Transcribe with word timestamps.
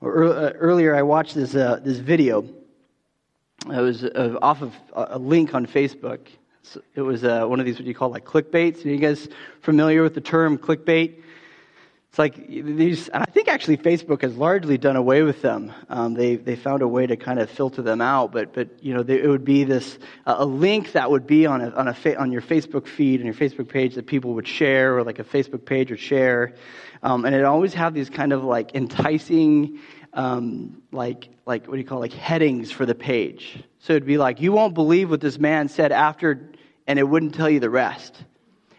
Earlier, 0.00 0.94
I 0.94 1.02
watched 1.02 1.34
this, 1.34 1.56
uh, 1.56 1.80
this 1.82 1.98
video. 1.98 2.44
It 3.66 3.80
was 3.80 4.04
uh, 4.04 4.38
off 4.40 4.62
of 4.62 4.72
a 4.92 5.18
link 5.18 5.54
on 5.54 5.66
Facebook. 5.66 6.20
It 6.94 7.00
was 7.00 7.24
uh, 7.24 7.44
one 7.46 7.58
of 7.58 7.66
these 7.66 7.78
what 7.78 7.84
you 7.84 7.94
call 7.94 8.10
like 8.10 8.24
clickbaits. 8.24 8.84
Are 8.84 8.90
you 8.90 8.98
guys 8.98 9.28
familiar 9.60 10.04
with 10.04 10.14
the 10.14 10.20
term 10.20 10.56
clickbait? 10.56 11.20
It's 12.10 12.18
like 12.18 12.48
these, 12.48 13.08
and 13.08 13.22
I 13.22 13.30
think 13.30 13.48
actually 13.48 13.76
Facebook 13.76 14.22
has 14.22 14.34
largely 14.34 14.78
done 14.78 14.96
away 14.96 15.22
with 15.22 15.42
them. 15.42 15.72
Um, 15.90 16.14
they 16.14 16.36
they 16.36 16.56
found 16.56 16.80
a 16.80 16.88
way 16.88 17.06
to 17.06 17.16
kind 17.16 17.38
of 17.38 17.50
filter 17.50 17.82
them 17.82 18.00
out, 18.00 18.32
but 18.32 18.54
but 18.54 18.82
you 18.82 18.94
know 18.94 19.02
they, 19.02 19.20
it 19.22 19.28
would 19.28 19.44
be 19.44 19.64
this 19.64 19.98
uh, 20.26 20.36
a 20.38 20.44
link 20.46 20.92
that 20.92 21.10
would 21.10 21.26
be 21.26 21.44
on 21.44 21.60
a 21.60 21.70
on 21.70 21.86
a 21.86 21.94
fa- 21.94 22.18
on 22.18 22.32
your 22.32 22.40
Facebook 22.40 22.86
feed 22.86 23.20
and 23.20 23.26
your 23.26 23.34
Facebook 23.34 23.68
page 23.68 23.94
that 23.96 24.06
people 24.06 24.32
would 24.34 24.48
share, 24.48 24.96
or 24.96 25.04
like 25.04 25.18
a 25.18 25.24
Facebook 25.24 25.66
page 25.66 25.90
would 25.90 26.00
share, 26.00 26.54
um, 27.02 27.26
and 27.26 27.34
it 27.34 27.44
always 27.44 27.74
have 27.74 27.92
these 27.92 28.08
kind 28.08 28.32
of 28.32 28.42
like 28.42 28.74
enticing, 28.74 29.78
um, 30.14 30.82
like 30.90 31.28
like 31.44 31.66
what 31.66 31.74
do 31.74 31.78
you 31.78 31.86
call 31.86 31.98
it, 31.98 32.10
like 32.10 32.14
headings 32.14 32.70
for 32.70 32.86
the 32.86 32.94
page. 32.94 33.62
So 33.80 33.92
it'd 33.92 34.06
be 34.06 34.16
like 34.16 34.40
you 34.40 34.50
won't 34.50 34.72
believe 34.72 35.10
what 35.10 35.20
this 35.20 35.38
man 35.38 35.68
said 35.68 35.92
after, 35.92 36.50
and 36.86 36.98
it 36.98 37.04
wouldn't 37.04 37.34
tell 37.34 37.50
you 37.50 37.60
the 37.60 37.70
rest. 37.70 38.24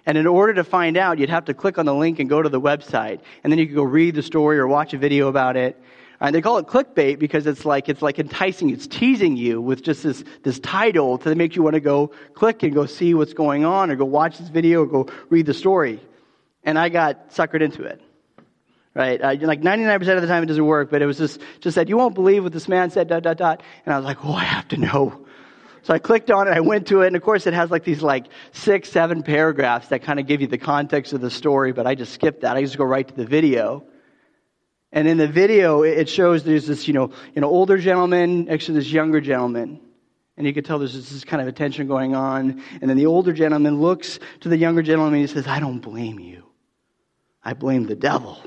And 0.05 0.17
in 0.17 0.27
order 0.27 0.53
to 0.55 0.63
find 0.63 0.97
out, 0.97 1.19
you'd 1.19 1.29
have 1.29 1.45
to 1.45 1.53
click 1.53 1.77
on 1.77 1.85
the 1.85 1.93
link 1.93 2.19
and 2.19 2.29
go 2.29 2.41
to 2.41 2.49
the 2.49 2.61
website. 2.61 3.19
And 3.43 3.51
then 3.51 3.59
you 3.59 3.67
could 3.67 3.75
go 3.75 3.83
read 3.83 4.15
the 4.15 4.23
story 4.23 4.57
or 4.57 4.67
watch 4.67 4.93
a 4.93 4.97
video 4.97 5.27
about 5.27 5.55
it. 5.55 5.81
And 6.21 6.35
they 6.35 6.41
call 6.41 6.57
it 6.57 6.67
clickbait 6.67 7.17
because 7.17 7.47
it's 7.47 7.63
like, 7.63 7.87
it's 7.87 8.01
like 8.01 8.19
enticing, 8.19 8.71
it's 8.71 8.87
teasing 8.87 9.37
you 9.37 9.61
with 9.61 9.83
just 9.83 10.03
this, 10.03 10.23
this 10.43 10.59
title 10.59 11.17
to 11.19 11.33
make 11.33 11.55
you 11.55 11.63
want 11.63 11.75
to 11.75 11.79
go 11.79 12.11
click 12.33 12.61
and 12.63 12.73
go 12.73 12.85
see 12.85 13.13
what's 13.13 13.33
going 13.33 13.63
on 13.63 13.89
or 13.89 13.95
go 13.95 14.05
watch 14.05 14.37
this 14.37 14.49
video 14.49 14.83
or 14.83 14.85
go 14.85 15.07
read 15.29 15.45
the 15.45 15.53
story. 15.53 16.01
And 16.63 16.77
I 16.77 16.89
got 16.89 17.29
suckered 17.31 17.61
into 17.61 17.83
it. 17.83 18.01
Right? 18.93 19.21
Uh, 19.21 19.35
like 19.41 19.61
99% 19.61 19.95
of 20.15 20.21
the 20.21 20.27
time 20.27 20.43
it 20.43 20.47
doesn't 20.47 20.65
work, 20.65 20.89
but 20.89 21.01
it 21.01 21.05
was 21.05 21.17
just, 21.17 21.39
just 21.61 21.75
said, 21.75 21.87
you 21.87 21.95
won't 21.95 22.15
believe 22.15 22.43
what 22.43 22.51
this 22.51 22.67
man 22.67 22.89
said, 22.89 23.07
dot, 23.07 23.23
dot, 23.23 23.37
dot. 23.37 23.63
And 23.85 23.93
I 23.93 23.97
was 23.97 24.05
like, 24.05 24.25
oh, 24.25 24.33
I 24.33 24.43
have 24.43 24.67
to 24.69 24.77
know. 24.77 25.25
So 25.83 25.93
I 25.93 25.99
clicked 25.99 26.29
on 26.29 26.47
it, 26.47 26.51
I 26.51 26.59
went 26.59 26.87
to 26.87 27.01
it, 27.01 27.07
and 27.07 27.15
of 27.15 27.21
course 27.21 27.47
it 27.47 27.53
has 27.53 27.71
like 27.71 27.83
these 27.83 28.01
like 28.01 28.27
six, 28.51 28.89
seven 28.89 29.23
paragraphs 29.23 29.87
that 29.89 30.03
kind 30.03 30.19
of 30.19 30.27
give 30.27 30.41
you 30.41 30.47
the 30.47 30.57
context 30.57 31.13
of 31.13 31.21
the 31.21 31.31
story, 31.31 31.71
but 31.71 31.87
I 31.87 31.95
just 31.95 32.13
skipped 32.13 32.41
that. 32.41 32.57
I 32.57 32.61
just 32.61 32.77
go 32.77 32.83
right 32.83 33.07
to 33.07 33.13
the 33.13 33.25
video. 33.25 33.85
And 34.91 35.07
in 35.07 35.17
the 35.17 35.27
video, 35.27 35.83
it 35.83 36.09
shows 36.09 36.43
there's 36.43 36.65
this, 36.65 36.87
you 36.87 36.93
know, 36.93 37.11
know, 37.35 37.47
older 37.47 37.77
gentleman 37.77 38.45
next 38.45 38.65
to 38.65 38.71
this 38.71 38.91
younger 38.91 39.21
gentleman. 39.21 39.79
And 40.35 40.47
you 40.47 40.53
can 40.53 40.63
tell 40.63 40.79
there's 40.79 40.93
this 40.93 41.23
kind 41.25 41.41
of 41.41 41.47
attention 41.47 41.87
going 41.87 42.15
on. 42.15 42.63
And 42.81 42.89
then 42.89 42.97
the 42.97 43.05
older 43.05 43.33
gentleman 43.33 43.81
looks 43.81 44.19
to 44.39 44.49
the 44.49 44.57
younger 44.57 44.81
gentleman 44.81 45.15
and 45.15 45.21
he 45.21 45.27
says, 45.27 45.47
I 45.47 45.59
don't 45.59 45.79
blame 45.79 46.19
you. 46.19 46.45
I 47.43 47.53
blame 47.53 47.85
the 47.85 47.95
devil. 47.95 48.41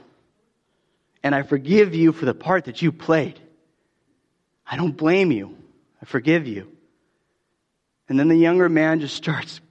And 1.23 1.35
I 1.35 1.43
forgive 1.43 1.95
you 1.95 2.13
for 2.13 2.25
the 2.25 2.35
part 2.35 2.65
that 2.65 2.83
you 2.83 2.93
played. 2.93 3.41
I 4.67 4.77
don't 4.77 4.97
blame 4.97 5.31
you. 5.31 5.57
I 6.01 6.07
forgive 6.07 6.47
you. 6.47 6.72
And 8.13 8.21
then 8.21 8.29
the 8.29 8.37
younger 8.37 8.69
man 8.69 9.01
just 9.01 9.17
starts 9.17 9.63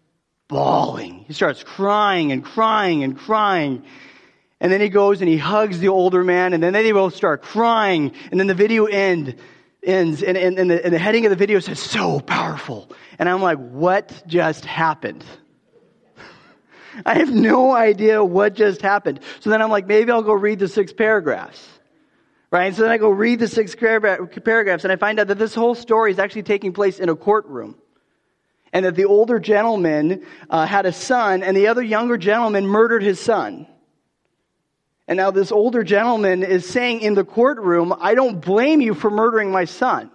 bawling. 0.48 1.26
He 1.28 1.34
starts 1.34 1.64
crying 1.64 2.32
and 2.32 2.44
crying 2.44 3.04
and 3.04 3.16
crying. 3.16 3.84
And 4.60 4.72
then 4.72 4.82
he 4.82 4.90
goes 4.90 5.22
and 5.22 5.30
he 5.30 5.38
hugs 5.38 5.78
the 5.78 5.90
older 5.90 6.24
man, 6.24 6.54
and 6.54 6.64
then 6.64 6.74
they 6.74 6.92
both 6.92 7.16
start 7.16 7.44
crying. 7.44 8.14
And 8.32 8.40
then 8.40 8.48
the 8.48 8.56
video 8.56 8.86
end, 8.86 9.36
ends, 9.84 10.24
and, 10.24 10.36
and, 10.36 10.58
and, 10.58 10.72
the, 10.72 10.84
and 10.84 10.92
the 10.92 10.98
heading 10.98 11.28
of 11.28 11.30
the 11.30 11.36
video 11.36 11.60
says, 11.60 11.80
So 11.80 12.20
powerful. 12.20 12.92
And 13.20 13.30
I'm 13.30 13.44
like, 13.44 13.60
What 13.60 14.24
just 14.26 14.66
happened? 14.66 15.24
I 17.06 17.20
have 17.20 17.32
no 17.32 17.76
idea 17.76 18.26
what 18.26 18.56
just 18.56 18.82
happened. 18.82 19.20
So 19.42 19.52
then 19.52 19.62
I'm 19.62 19.70
like, 19.70 19.86
maybe 19.86 20.10
I'll 20.10 20.24
go 20.24 20.34
read 20.34 20.58
the 20.58 20.68
six 20.68 20.92
paragraphs. 20.92 21.64
Right? 22.50 22.74
So 22.74 22.82
then 22.82 22.90
I 22.90 22.98
go 22.98 23.12
read 23.12 23.38
the 23.38 23.48
six 23.48 23.76
paragraphs, 23.76 24.84
and 24.84 24.92
I 24.92 24.96
find 24.96 25.20
out 25.20 25.28
that 25.28 25.38
this 25.38 25.54
whole 25.54 25.76
story 25.76 26.12
is 26.12 26.18
actually 26.18 26.42
taking 26.42 26.74
place 26.74 26.98
in 26.98 27.08
a 27.08 27.16
courtroom 27.16 27.76
and 28.74 28.86
that 28.86 28.96
the 28.96 29.06
older 29.06 29.40
gentleman 29.40 30.26
uh, 30.50 30.66
had 30.66 30.86
a 30.86 30.94
son, 30.94 31.44
and 31.44 31.56
the 31.56 31.68
other 31.68 31.84
younger 31.84 32.18
gentleman 32.18 32.66
murdered 32.66 33.04
his 33.04 33.20
son. 33.20 33.68
And 35.08 35.18
now 35.18 35.32
this 35.32 35.52
older 35.52 35.84
gentleman 35.84 36.44
is 36.44 36.68
saying 36.68 37.02
in 37.02 37.16
the 37.16 37.26
courtroom, 37.26 37.94
I 38.00 38.16
don't 38.16 38.40
blame 38.40 38.80
you 38.82 38.94
for 38.94 39.12
murdering 39.12 39.52
my 39.52 39.66
son. 39.66 40.10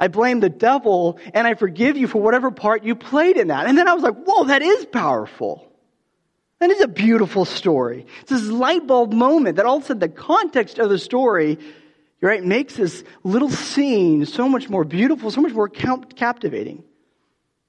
I 0.00 0.08
blame 0.08 0.40
the 0.40 0.48
devil, 0.48 1.20
and 1.32 1.46
I 1.46 1.54
forgive 1.54 1.96
you 1.96 2.08
for 2.08 2.20
whatever 2.20 2.50
part 2.50 2.82
you 2.82 2.96
played 2.96 3.36
in 3.36 3.48
that. 3.48 3.66
And 3.66 3.78
then 3.78 3.86
I 3.86 3.92
was 3.92 4.02
like, 4.02 4.16
whoa, 4.24 4.44
that 4.44 4.62
is 4.62 4.84
powerful. 4.86 5.68
That 6.58 6.70
is 6.70 6.80
a 6.80 6.88
beautiful 6.88 7.44
story. 7.44 8.06
It's 8.22 8.30
this 8.30 8.48
light 8.48 8.86
bulb 8.86 9.12
moment 9.12 9.56
that 9.56 9.66
all 9.66 9.76
of 9.76 9.84
a 9.84 9.86
sudden 9.86 10.00
the 10.00 10.08
context 10.08 10.78
of 10.78 10.90
the 10.90 10.98
story 10.98 11.58
right, 12.20 12.42
makes 12.42 12.76
this 12.76 13.04
little 13.24 13.50
scene 13.50 14.24
so 14.26 14.48
much 14.48 14.70
more 14.70 14.84
beautiful, 14.84 15.30
so 15.30 15.40
much 15.40 15.52
more 15.52 15.68
captivating. 15.68 16.84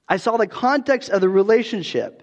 I 0.08 0.16
saw 0.18 0.36
the 0.36 0.46
context 0.46 1.10
of 1.10 1.20
the 1.20 1.28
relationship. 1.28 2.20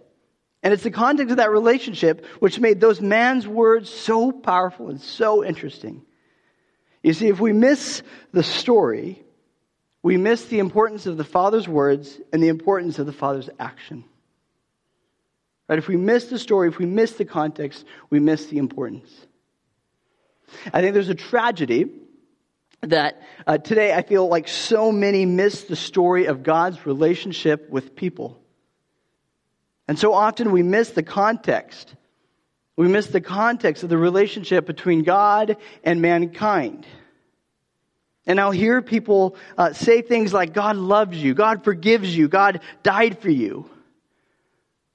And 0.63 0.73
it's 0.73 0.83
the 0.83 0.91
context 0.91 1.31
of 1.31 1.37
that 1.37 1.51
relationship 1.51 2.25
which 2.39 2.59
made 2.59 2.79
those 2.79 3.01
man's 3.01 3.47
words 3.47 3.89
so 3.89 4.31
powerful 4.31 4.89
and 4.89 5.01
so 5.01 5.43
interesting. 5.43 6.03
You 7.01 7.13
see, 7.13 7.29
if 7.29 7.39
we 7.39 7.51
miss 7.51 8.03
the 8.31 8.43
story, 8.43 9.23
we 10.03 10.17
miss 10.17 10.45
the 10.45 10.59
importance 10.59 11.07
of 11.07 11.17
the 11.17 11.23
Father's 11.23 11.67
words 11.67 12.19
and 12.31 12.43
the 12.43 12.49
importance 12.49 12.99
of 12.99 13.07
the 13.07 13.13
Father's 13.13 13.49
action. 13.59 14.03
Right? 15.67 15.79
If 15.79 15.87
we 15.87 15.97
miss 15.97 16.25
the 16.25 16.37
story, 16.37 16.67
if 16.67 16.77
we 16.77 16.85
miss 16.85 17.13
the 17.13 17.25
context, 17.25 17.85
we 18.09 18.19
miss 18.19 18.45
the 18.47 18.59
importance. 18.59 19.09
I 20.71 20.81
think 20.81 20.93
there's 20.93 21.09
a 21.09 21.15
tragedy 21.15 21.89
that 22.81 23.21
uh, 23.45 23.57
today 23.59 23.93
I 23.93 24.01
feel 24.01 24.27
like 24.27 24.47
so 24.47 24.91
many 24.91 25.25
miss 25.25 25.65
the 25.65 25.75
story 25.75 26.25
of 26.25 26.43
God's 26.43 26.85
relationship 26.85 27.69
with 27.69 27.95
people. 27.95 28.41
And 29.87 29.99
so 29.99 30.13
often 30.13 30.51
we 30.51 30.63
miss 30.63 30.89
the 30.89 31.03
context. 31.03 31.93
We 32.75 32.87
miss 32.87 33.07
the 33.07 33.21
context 33.21 33.83
of 33.83 33.89
the 33.89 33.97
relationship 33.97 34.65
between 34.65 35.03
God 35.03 35.57
and 35.83 36.01
mankind. 36.01 36.87
And 38.25 38.39
I'll 38.39 38.51
hear 38.51 38.81
people 38.81 39.35
uh, 39.57 39.73
say 39.73 40.01
things 40.01 40.33
like, 40.33 40.53
God 40.53 40.75
loves 40.75 41.21
you, 41.21 41.33
God 41.33 41.63
forgives 41.63 42.15
you, 42.15 42.27
God 42.27 42.61
died 42.83 43.19
for 43.19 43.29
you. 43.29 43.69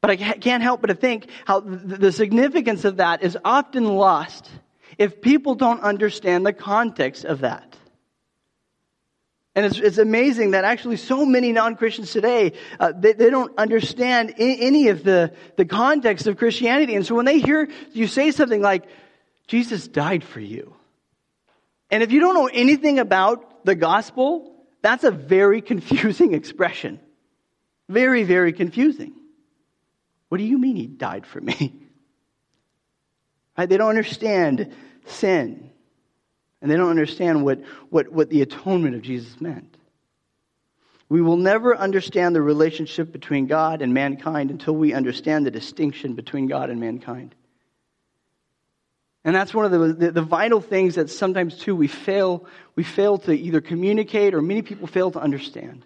But 0.00 0.10
I 0.10 0.16
can't 0.16 0.62
help 0.62 0.80
but 0.80 0.88
to 0.88 0.94
think 0.94 1.28
how 1.44 1.60
the 1.60 2.12
significance 2.12 2.84
of 2.84 2.98
that 2.98 3.22
is 3.22 3.36
often 3.44 3.84
lost 3.84 4.48
if 4.98 5.20
people 5.20 5.54
don't 5.54 5.80
understand 5.80 6.46
the 6.46 6.52
context 6.52 7.24
of 7.24 7.40
that. 7.40 7.76
And 9.54 9.64
it's, 9.64 9.78
it's 9.78 9.98
amazing 9.98 10.50
that 10.50 10.64
actually 10.64 10.98
so 10.98 11.24
many 11.24 11.50
non-Christians 11.50 12.12
today, 12.12 12.52
uh, 12.78 12.92
they, 12.94 13.14
they 13.14 13.30
don't 13.30 13.56
understand 13.58 14.34
any 14.36 14.88
of 14.88 15.02
the, 15.02 15.32
the 15.56 15.64
context 15.64 16.26
of 16.26 16.36
Christianity. 16.36 16.94
And 16.94 17.06
so 17.06 17.14
when 17.14 17.24
they 17.24 17.38
hear 17.38 17.68
you 17.92 18.06
say 18.06 18.32
something 18.32 18.60
like, 18.60 18.84
Jesus 19.46 19.88
died 19.88 20.24
for 20.24 20.40
you. 20.40 20.74
And 21.90 22.02
if 22.02 22.12
you 22.12 22.20
don't 22.20 22.34
know 22.34 22.50
anything 22.52 22.98
about 22.98 23.64
the 23.64 23.74
gospel, 23.74 24.56
that's 24.82 25.04
a 25.04 25.10
very 25.10 25.62
confusing 25.72 26.34
expression. 26.34 27.00
Very, 27.88 28.24
very 28.24 28.52
confusing. 28.52 29.14
What 30.28 30.38
do 30.38 30.44
you 30.44 30.58
mean 30.58 30.76
he 30.76 30.86
died 30.86 31.26
for 31.26 31.40
me? 31.40 31.82
Right? 33.56 33.68
They 33.68 33.76
don't 33.76 33.88
understand 33.88 34.74
sin. 35.06 35.70
And 36.60 36.70
they 36.70 36.76
don't 36.76 36.90
understand 36.90 37.44
what, 37.44 37.60
what, 37.90 38.10
what 38.10 38.30
the 38.30 38.42
atonement 38.42 38.94
of 38.94 39.02
Jesus 39.02 39.40
meant. 39.40 39.76
We 41.08 41.22
will 41.22 41.36
never 41.36 41.76
understand 41.76 42.34
the 42.34 42.42
relationship 42.42 43.12
between 43.12 43.46
God 43.46 43.82
and 43.82 43.94
mankind 43.94 44.50
until 44.50 44.74
we 44.74 44.92
understand 44.92 45.46
the 45.46 45.50
distinction 45.50 46.14
between 46.14 46.48
God 46.48 46.70
and 46.70 46.80
mankind. 46.80 47.34
And 49.24 49.34
that's 49.34 49.54
one 49.54 49.64
of 49.64 49.70
the, 49.70 49.92
the, 49.92 50.12
the, 50.12 50.22
vital 50.22 50.60
things 50.60 50.94
that 50.94 51.10
sometimes, 51.10 51.58
too, 51.58 51.74
we 51.74 51.88
fail, 51.88 52.46
we 52.76 52.84
fail 52.84 53.18
to 53.18 53.32
either 53.32 53.60
communicate 53.60 54.34
or 54.34 54.42
many 54.42 54.62
people 54.62 54.86
fail 54.86 55.10
to 55.12 55.20
understand. 55.20 55.84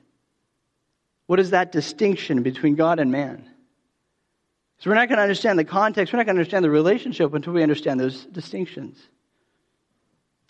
What 1.27 1.41
is 1.41 1.51
that 1.51 1.73
distinction 1.73 2.43
between 2.43 2.75
God 2.75 2.99
and 2.99 3.11
man? 3.11 3.50
So 4.81 4.89
we're 4.89 4.97
not 4.97 5.09
going 5.09 5.19
to 5.19 5.23
understand 5.23 5.59
the 5.59 5.65
context, 5.65 6.13
we're 6.13 6.19
not 6.19 6.27
going 6.27 6.37
to 6.37 6.41
understand 6.41 6.65
the 6.65 6.71
relationship 6.71 7.35
until 7.35 7.53
we 7.53 7.63
understand 7.63 8.01
those 8.01 8.25
distinctions. 8.25 8.99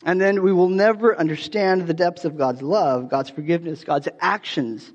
And 0.04 0.20
then 0.20 0.42
we 0.42 0.52
will 0.52 0.68
never 0.68 1.18
understand 1.18 1.86
the 1.86 1.94
depths 1.94 2.24
of 2.24 2.38
God's 2.38 2.62
love, 2.62 3.10
God's 3.10 3.28
forgiveness, 3.28 3.84
God's 3.84 4.08
actions 4.20 4.90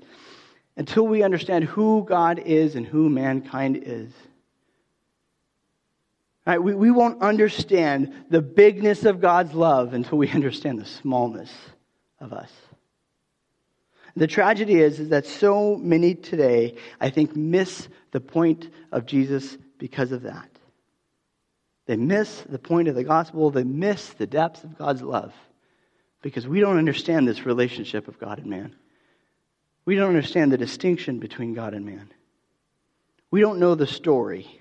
until 0.76 1.06
we 1.06 1.22
understand 1.22 1.64
who 1.64 2.04
God 2.08 2.38
is 2.38 2.76
and 2.76 2.86
who 2.86 3.08
mankind 3.08 3.82
is. 3.82 4.10
Right? 6.46 6.62
We, 6.62 6.74
we 6.74 6.90
won't 6.90 7.22
understand 7.22 8.14
the 8.30 8.42
bigness 8.42 9.04
of 9.04 9.20
God's 9.20 9.52
love 9.52 9.92
until 9.92 10.16
we 10.16 10.30
understand 10.32 10.78
the 10.78 10.86
smallness 10.86 11.52
of 12.20 12.32
us. 12.32 12.50
The 14.16 14.26
tragedy 14.26 14.80
is, 14.80 14.98
is 14.98 15.10
that 15.10 15.26
so 15.26 15.76
many 15.76 16.14
today, 16.14 16.76
I 17.00 17.10
think, 17.10 17.36
miss 17.36 17.88
the 18.12 18.20
point 18.20 18.70
of 18.90 19.04
Jesus 19.04 19.58
because 19.78 20.10
of 20.10 20.22
that. 20.22 20.48
They 21.84 21.96
miss 21.96 22.42
the 22.48 22.58
point 22.58 22.88
of 22.88 22.94
the 22.94 23.04
gospel. 23.04 23.50
They 23.50 23.62
miss 23.62 24.08
the 24.14 24.26
depths 24.26 24.64
of 24.64 24.78
God's 24.78 25.02
love 25.02 25.34
because 26.22 26.48
we 26.48 26.60
don't 26.60 26.78
understand 26.78 27.28
this 27.28 27.44
relationship 27.44 28.08
of 28.08 28.18
God 28.18 28.38
and 28.38 28.46
man. 28.46 28.74
We 29.84 29.94
don't 29.94 30.08
understand 30.08 30.50
the 30.50 30.58
distinction 30.58 31.18
between 31.18 31.54
God 31.54 31.74
and 31.74 31.84
man. 31.84 32.10
We 33.30 33.40
don't 33.40 33.60
know 33.60 33.74
the 33.74 33.86
story, 33.86 34.60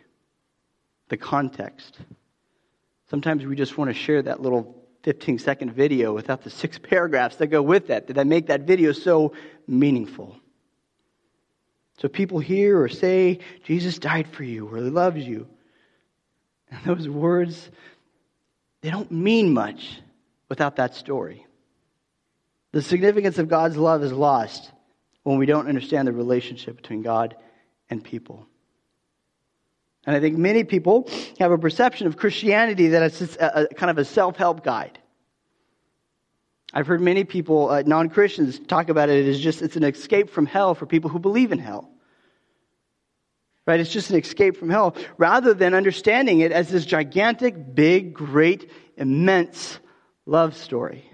the 1.07 1.17
context. 1.17 1.97
Sometimes 3.09 3.45
we 3.45 3.55
just 3.55 3.77
want 3.77 3.89
to 3.89 3.93
share 3.93 4.21
that 4.21 4.41
little 4.41 4.84
15 5.05 5.37
second 5.37 5.71
video 5.71 6.13
without 6.13 6.43
the 6.43 6.49
six 6.49 6.79
paragraphs 6.79 7.35
that 7.35 7.47
go 7.47 7.61
with 7.61 7.87
that, 7.87 8.07
that 8.07 8.25
make 8.25 8.47
that 8.47 8.61
video 8.61 8.91
so 8.91 9.33
meaningful. 9.67 10.35
So 11.99 12.07
people 12.07 12.39
hear 12.39 12.81
or 12.81 12.89
say, 12.89 13.39
Jesus 13.63 13.99
died 13.99 14.27
for 14.27 14.43
you 14.43 14.67
or 14.67 14.77
he 14.77 14.89
loves 14.89 15.25
you. 15.25 15.47
And 16.71 16.83
those 16.83 17.07
words, 17.07 17.69
they 18.81 18.89
don't 18.89 19.11
mean 19.11 19.53
much 19.53 20.01
without 20.49 20.77
that 20.77 20.95
story. 20.95 21.45
The 22.71 22.81
significance 22.81 23.37
of 23.37 23.47
God's 23.47 23.77
love 23.77 24.03
is 24.03 24.11
lost 24.11 24.71
when 25.21 25.37
we 25.37 25.45
don't 25.45 25.67
understand 25.67 26.07
the 26.07 26.13
relationship 26.13 26.77
between 26.77 27.03
God 27.03 27.35
and 27.91 28.03
people. 28.03 28.47
And 30.05 30.15
I 30.15 30.19
think 30.19 30.37
many 30.37 30.63
people 30.63 31.09
have 31.39 31.51
a 31.51 31.57
perception 31.57 32.07
of 32.07 32.17
Christianity 32.17 32.89
that 32.89 33.03
it's 33.03 33.35
a, 33.37 33.67
a 33.71 33.75
kind 33.75 33.89
of 33.89 33.97
a 33.97 34.05
self 34.05 34.35
help 34.35 34.63
guide. 34.63 34.99
I've 36.73 36.87
heard 36.87 37.01
many 37.01 37.23
people, 37.23 37.69
uh, 37.69 37.83
non 37.85 38.09
Christians, 38.09 38.59
talk 38.59 38.89
about 38.89 39.09
it 39.09 39.27
as 39.27 39.39
just 39.39 39.61
it's 39.61 39.75
an 39.75 39.83
escape 39.83 40.29
from 40.29 40.45
hell 40.45 40.75
for 40.75 40.85
people 40.85 41.09
who 41.09 41.19
believe 41.19 41.51
in 41.51 41.59
hell. 41.59 41.89
Right? 43.65 43.79
It's 43.79 43.91
just 43.91 44.11
an 44.11 44.17
escape 44.17 44.57
from 44.57 44.69
hell 44.69 44.95
rather 45.17 45.53
than 45.53 45.73
understanding 45.73 46.41
it 46.41 46.51
as 46.51 46.69
this 46.69 46.85
gigantic, 46.85 47.73
big, 47.73 48.13
great, 48.13 48.69
immense 48.97 49.79
love 50.27 50.55
story. 50.55 51.09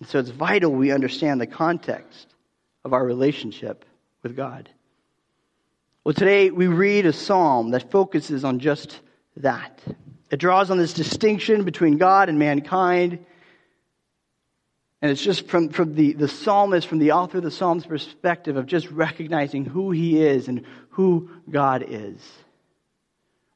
And 0.00 0.08
so 0.08 0.18
it's 0.18 0.30
vital 0.30 0.72
we 0.72 0.92
understand 0.92 1.40
the 1.40 1.46
context 1.46 2.34
of 2.84 2.92
our 2.92 3.04
relationship 3.04 3.84
with 4.22 4.36
God. 4.36 4.70
Well, 6.08 6.14
today 6.14 6.50
we 6.50 6.68
read 6.68 7.04
a 7.04 7.12
psalm 7.12 7.72
that 7.72 7.90
focuses 7.90 8.42
on 8.42 8.60
just 8.60 8.98
that. 9.36 9.78
It 10.30 10.38
draws 10.38 10.70
on 10.70 10.78
this 10.78 10.94
distinction 10.94 11.64
between 11.64 11.98
God 11.98 12.30
and 12.30 12.38
mankind. 12.38 13.18
And 15.02 15.10
it's 15.10 15.22
just 15.22 15.48
from, 15.48 15.68
from 15.68 15.94
the, 15.94 16.14
the 16.14 16.26
psalmist, 16.26 16.88
from 16.88 16.98
the 16.98 17.12
author 17.12 17.36
of 17.36 17.44
the 17.44 17.50
psalm's 17.50 17.84
perspective 17.84 18.56
of 18.56 18.64
just 18.64 18.90
recognizing 18.90 19.66
who 19.66 19.90
he 19.90 20.22
is 20.22 20.48
and 20.48 20.64
who 20.88 21.28
God 21.50 21.84
is. 21.86 22.18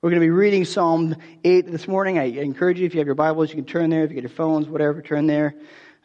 We're 0.03 0.11
going 0.11 0.21
to 0.21 0.27
be 0.27 0.29
reading 0.29 0.67
Psalm 0.67 1.17
8 1.45 1.73
this 1.73 1.89
morning. 1.89 2.19
I 2.19 2.25
encourage 2.25 2.79
you, 2.79 2.85
if 2.85 2.93
you 2.93 3.01
have 3.01 3.07
your 3.07 3.15
Bibles, 3.15 3.49
you 3.49 3.55
can 3.55 3.65
turn 3.65 3.89
there. 3.89 4.05
If 4.05 4.11
you 4.11 4.17
get 4.17 4.25
your 4.25 4.29
phones, 4.29 4.69
whatever, 4.69 5.01
turn 5.01 5.27
there. 5.27 5.55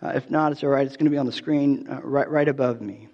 Uh, 0.02 0.14
if 0.16 0.32
not, 0.32 0.54
it's 0.54 0.64
all 0.64 0.70
right. 0.70 0.88
It's 0.88 0.96
going 0.96 1.08
to 1.08 1.12
be 1.12 1.18
on 1.18 1.26
the 1.26 1.34
screen 1.34 1.88
uh, 1.90 2.00
right, 2.04 2.30
right 2.30 2.48
above 2.48 2.80
me. 2.80 3.07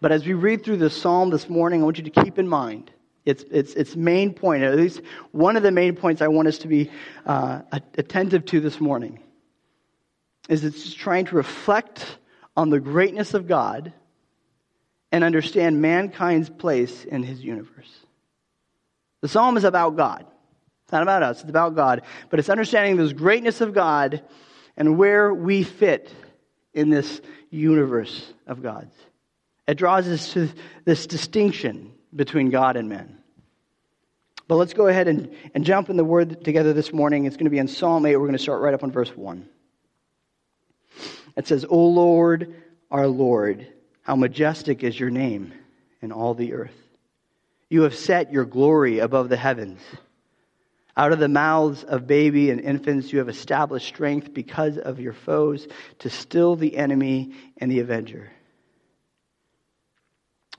But 0.00 0.12
as 0.12 0.24
we 0.26 0.32
read 0.32 0.64
through 0.64 0.78
this 0.78 1.00
psalm 1.00 1.30
this 1.30 1.48
morning, 1.48 1.82
I 1.82 1.84
want 1.84 1.98
you 1.98 2.04
to 2.04 2.24
keep 2.24 2.38
in 2.38 2.48
mind 2.48 2.90
its, 3.24 3.44
its, 3.50 3.74
its 3.74 3.96
main 3.96 4.32
point, 4.32 4.62
at 4.62 4.76
least 4.76 5.02
one 5.32 5.56
of 5.56 5.62
the 5.62 5.70
main 5.70 5.94
points 5.94 6.22
I 6.22 6.28
want 6.28 6.48
us 6.48 6.58
to 6.58 6.68
be 6.68 6.90
uh, 7.26 7.60
attentive 7.96 8.46
to 8.46 8.60
this 8.60 8.80
morning, 8.80 9.20
is 10.48 10.64
it's 10.64 10.92
trying 10.94 11.26
to 11.26 11.36
reflect 11.36 12.18
on 12.56 12.70
the 12.70 12.80
greatness 12.80 13.34
of 13.34 13.46
God 13.46 13.92
and 15.12 15.22
understand 15.22 15.82
mankind's 15.82 16.48
place 16.48 17.04
in 17.04 17.22
his 17.22 17.42
universe. 17.42 17.90
The 19.20 19.28
psalm 19.28 19.56
is 19.56 19.64
about 19.64 19.96
God. 19.96 20.24
It's 20.84 20.92
not 20.92 21.02
about 21.02 21.22
us, 21.22 21.40
it's 21.40 21.50
about 21.50 21.76
God. 21.76 22.02
But 22.30 22.38
it's 22.38 22.48
understanding 22.48 22.96
this 22.96 23.12
greatness 23.12 23.60
of 23.60 23.74
God 23.74 24.22
and 24.76 24.96
where 24.96 25.32
we 25.34 25.62
fit 25.62 26.10
in 26.72 26.88
this 26.88 27.20
universe 27.50 28.32
of 28.46 28.62
God's. 28.62 28.94
It 29.70 29.78
draws 29.78 30.08
us 30.08 30.32
to 30.32 30.48
this 30.84 31.06
distinction 31.06 31.92
between 32.14 32.50
God 32.50 32.76
and 32.76 32.88
men. 32.88 33.18
But 34.48 34.56
let's 34.56 34.74
go 34.74 34.88
ahead 34.88 35.06
and, 35.06 35.32
and 35.54 35.64
jump 35.64 35.90
in 35.90 35.96
the 35.96 36.04
word 36.04 36.44
together 36.44 36.72
this 36.72 36.92
morning. 36.92 37.24
It's 37.24 37.36
going 37.36 37.44
to 37.44 37.52
be 37.52 37.58
in 37.58 37.68
Psalm 37.68 38.04
8. 38.04 38.16
We're 38.16 38.26
going 38.26 38.32
to 38.32 38.42
start 38.42 38.62
right 38.62 38.74
up 38.74 38.82
on 38.82 38.90
verse 38.90 39.16
1. 39.16 39.48
It 41.36 41.46
says, 41.46 41.64
O 41.70 41.86
Lord, 41.86 42.52
our 42.90 43.06
Lord, 43.06 43.64
how 44.02 44.16
majestic 44.16 44.82
is 44.82 44.98
your 44.98 45.10
name 45.10 45.54
in 46.02 46.10
all 46.10 46.34
the 46.34 46.52
earth. 46.54 46.74
You 47.68 47.82
have 47.82 47.94
set 47.94 48.32
your 48.32 48.46
glory 48.46 48.98
above 48.98 49.28
the 49.28 49.36
heavens. 49.36 49.80
Out 50.96 51.12
of 51.12 51.20
the 51.20 51.28
mouths 51.28 51.84
of 51.84 52.08
baby 52.08 52.50
and 52.50 52.60
infants, 52.60 53.12
you 53.12 53.20
have 53.20 53.28
established 53.28 53.86
strength 53.86 54.34
because 54.34 54.78
of 54.78 54.98
your 54.98 55.12
foes 55.12 55.68
to 56.00 56.10
still 56.10 56.56
the 56.56 56.76
enemy 56.76 57.34
and 57.58 57.70
the 57.70 57.78
avenger 57.78 58.32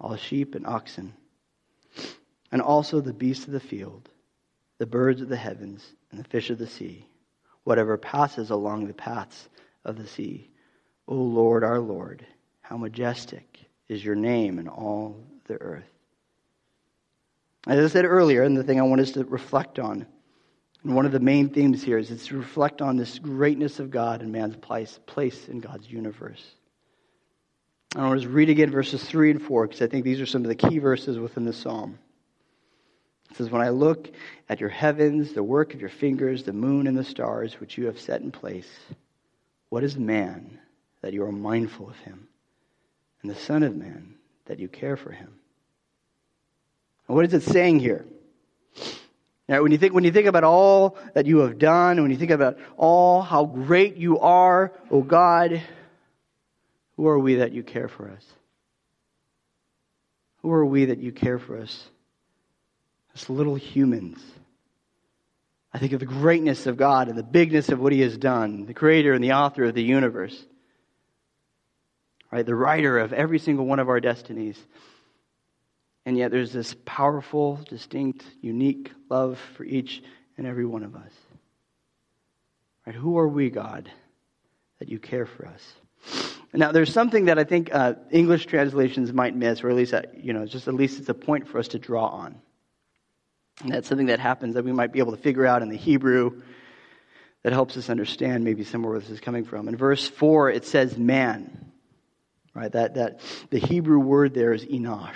all 0.00 0.16
sheep 0.16 0.54
and 0.54 0.66
oxen, 0.66 1.12
and 2.50 2.62
also 2.62 3.00
the 3.00 3.12
beasts 3.12 3.46
of 3.46 3.52
the 3.52 3.60
field, 3.60 4.08
the 4.78 4.86
birds 4.86 5.20
of 5.20 5.28
the 5.28 5.36
heavens, 5.36 5.84
and 6.10 6.18
the 6.18 6.28
fish 6.28 6.50
of 6.50 6.58
the 6.58 6.66
sea, 6.66 7.06
whatever 7.64 7.96
passes 7.96 8.50
along 8.50 8.86
the 8.86 8.94
paths 8.94 9.48
of 9.84 9.96
the 9.96 10.06
sea. 10.06 10.50
O 11.06 11.14
Lord, 11.14 11.64
our 11.64 11.80
Lord, 11.80 12.26
how 12.62 12.76
majestic 12.76 13.58
is 13.88 14.04
your 14.04 14.14
name 14.14 14.58
in 14.58 14.68
all 14.68 15.16
the 15.44 15.60
earth. 15.60 15.84
As 17.66 17.84
I 17.84 17.92
said 17.92 18.04
earlier, 18.04 18.42
and 18.42 18.56
the 18.56 18.64
thing 18.64 18.80
I 18.80 18.84
want 18.84 19.02
us 19.02 19.10
to 19.12 19.24
reflect 19.24 19.78
on, 19.78 20.06
and 20.82 20.96
one 20.96 21.04
of 21.04 21.12
the 21.12 21.20
main 21.20 21.50
themes 21.50 21.82
here 21.82 21.98
is 21.98 22.10
it's 22.10 22.28
to 22.28 22.38
reflect 22.38 22.80
on 22.80 22.96
this 22.96 23.18
greatness 23.18 23.80
of 23.80 23.90
God 23.90 24.22
and 24.22 24.32
man's 24.32 24.56
place, 24.56 24.98
place 25.04 25.48
in 25.48 25.60
God's 25.60 25.90
universe. 25.90 26.42
I 27.96 28.06
want 28.06 28.22
to 28.22 28.28
read 28.28 28.50
again 28.50 28.70
verses 28.70 29.02
3 29.02 29.32
and 29.32 29.42
4 29.42 29.66
because 29.66 29.82
I 29.82 29.88
think 29.88 30.04
these 30.04 30.20
are 30.20 30.26
some 30.26 30.42
of 30.42 30.48
the 30.48 30.54
key 30.54 30.78
verses 30.78 31.18
within 31.18 31.44
the 31.44 31.52
psalm. 31.52 31.98
It 33.30 33.36
says, 33.36 33.50
When 33.50 33.62
I 33.62 33.70
look 33.70 34.10
at 34.48 34.60
your 34.60 34.68
heavens, 34.68 35.32
the 35.32 35.42
work 35.42 35.74
of 35.74 35.80
your 35.80 35.90
fingers, 35.90 36.44
the 36.44 36.52
moon 36.52 36.86
and 36.86 36.96
the 36.96 37.04
stars 37.04 37.54
which 37.58 37.76
you 37.76 37.86
have 37.86 37.98
set 37.98 38.20
in 38.20 38.30
place, 38.30 38.68
what 39.70 39.82
is 39.82 39.96
man 39.96 40.60
that 41.02 41.12
you 41.12 41.24
are 41.24 41.32
mindful 41.32 41.88
of 41.88 41.96
him, 41.98 42.28
and 43.22 43.30
the 43.30 43.36
Son 43.36 43.64
of 43.64 43.74
Man 43.74 44.14
that 44.46 44.60
you 44.60 44.68
care 44.68 44.96
for 44.96 45.10
him? 45.10 45.34
And 47.08 47.16
what 47.16 47.24
is 47.24 47.34
it 47.34 47.42
saying 47.42 47.80
here? 47.80 48.06
Now, 49.48 49.62
when 49.62 49.72
you 49.72 49.78
think 49.78 49.94
when 49.94 50.04
you 50.04 50.12
think 50.12 50.28
about 50.28 50.44
all 50.44 50.96
that 51.14 51.26
you 51.26 51.38
have 51.38 51.58
done, 51.58 52.00
when 52.00 52.12
you 52.12 52.16
think 52.16 52.30
about 52.30 52.56
all 52.76 53.20
how 53.20 53.46
great 53.46 53.96
you 53.96 54.20
are, 54.20 54.72
O 54.92 55.02
God, 55.02 55.60
who 57.00 57.08
are 57.08 57.18
we 57.18 57.36
that 57.36 57.52
you 57.52 57.62
care 57.62 57.88
for 57.88 58.10
us? 58.10 58.22
Who 60.42 60.52
are 60.52 60.66
we 60.66 60.84
that 60.84 60.98
you 60.98 61.12
care 61.12 61.38
for 61.38 61.56
us? 61.56 61.88
As 63.14 63.30
little 63.30 63.54
humans. 63.54 64.22
I 65.72 65.78
think 65.78 65.94
of 65.94 66.00
the 66.00 66.04
greatness 66.04 66.66
of 66.66 66.76
God 66.76 67.08
and 67.08 67.16
the 67.16 67.22
bigness 67.22 67.70
of 67.70 67.80
what 67.80 67.94
He 67.94 68.02
has 68.02 68.18
done, 68.18 68.66
the 68.66 68.74
creator 68.74 69.14
and 69.14 69.24
the 69.24 69.32
author 69.32 69.64
of 69.64 69.74
the 69.74 69.82
universe. 69.82 70.38
Right? 72.30 72.44
The 72.44 72.54
writer 72.54 72.98
of 72.98 73.14
every 73.14 73.38
single 73.38 73.64
one 73.64 73.78
of 73.78 73.88
our 73.88 74.00
destinies. 74.00 74.58
And 76.04 76.18
yet 76.18 76.30
there's 76.30 76.52
this 76.52 76.76
powerful, 76.84 77.60
distinct, 77.66 78.26
unique 78.42 78.92
love 79.08 79.40
for 79.56 79.64
each 79.64 80.02
and 80.36 80.46
every 80.46 80.66
one 80.66 80.82
of 80.82 80.94
us. 80.94 81.12
Right? 82.84 82.94
Who 82.94 83.16
are 83.16 83.28
we, 83.28 83.48
God, 83.48 83.90
that 84.80 84.90
you 84.90 84.98
care 84.98 85.24
for 85.24 85.46
us? 85.46 86.36
Now, 86.52 86.72
there's 86.72 86.92
something 86.92 87.26
that 87.26 87.38
I 87.38 87.44
think 87.44 87.72
uh, 87.72 87.94
English 88.10 88.46
translations 88.46 89.12
might 89.12 89.36
miss, 89.36 89.62
or 89.62 89.70
at 89.70 89.76
least, 89.76 89.94
uh, 89.94 90.02
you 90.16 90.32
know, 90.32 90.46
just 90.46 90.66
at 90.66 90.74
least 90.74 90.98
it's 90.98 91.08
a 91.08 91.14
point 91.14 91.46
for 91.46 91.58
us 91.58 91.68
to 91.68 91.78
draw 91.78 92.06
on. 92.06 92.40
And 93.62 93.72
that's 93.72 93.88
something 93.88 94.06
that 94.06 94.18
happens 94.18 94.54
that 94.54 94.64
we 94.64 94.72
might 94.72 94.92
be 94.92 94.98
able 94.98 95.12
to 95.12 95.22
figure 95.22 95.46
out 95.46 95.62
in 95.62 95.68
the 95.68 95.76
Hebrew 95.76 96.42
that 97.42 97.52
helps 97.52 97.76
us 97.76 97.88
understand 97.88 98.42
maybe 98.42 98.64
somewhere 98.64 98.92
where 98.92 99.00
this 99.00 99.10
is 99.10 99.20
coming 99.20 99.44
from. 99.44 99.68
In 99.68 99.76
verse 99.76 100.08
4, 100.08 100.50
it 100.50 100.64
says 100.64 100.98
man. 100.98 101.72
Right? 102.52 102.72
That, 102.72 102.94
that 102.94 103.20
the 103.50 103.58
Hebrew 103.58 104.00
word 104.00 104.34
there 104.34 104.52
is 104.52 104.64
enosh. 104.64 105.14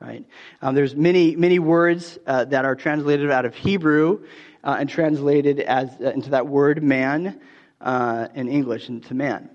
right? 0.00 0.24
Um, 0.62 0.74
there's 0.74 0.96
many, 0.96 1.36
many 1.36 1.58
words 1.58 2.18
uh, 2.26 2.46
that 2.46 2.64
are 2.64 2.74
translated 2.74 3.30
out 3.30 3.44
of 3.44 3.54
Hebrew 3.54 4.24
uh, 4.64 4.76
and 4.80 4.88
translated 4.88 5.60
as 5.60 5.90
uh, 6.00 6.10
into 6.10 6.30
that 6.30 6.46
word 6.46 6.82
man 6.82 7.40
uh, 7.80 8.28
in 8.34 8.48
English 8.48 8.88
into 8.88 9.14
man. 9.14 9.50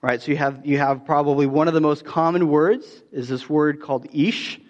Right? 0.00 0.22
So 0.22 0.30
you 0.30 0.36
have 0.36 0.64
you 0.64 0.78
have 0.78 1.04
probably 1.04 1.46
one 1.46 1.66
of 1.66 1.74
the 1.74 1.80
most 1.80 2.04
common 2.04 2.48
words 2.48 2.86
is 3.10 3.28
this 3.28 3.48
word 3.48 3.82
called 3.82 4.06
ish, 4.12 4.60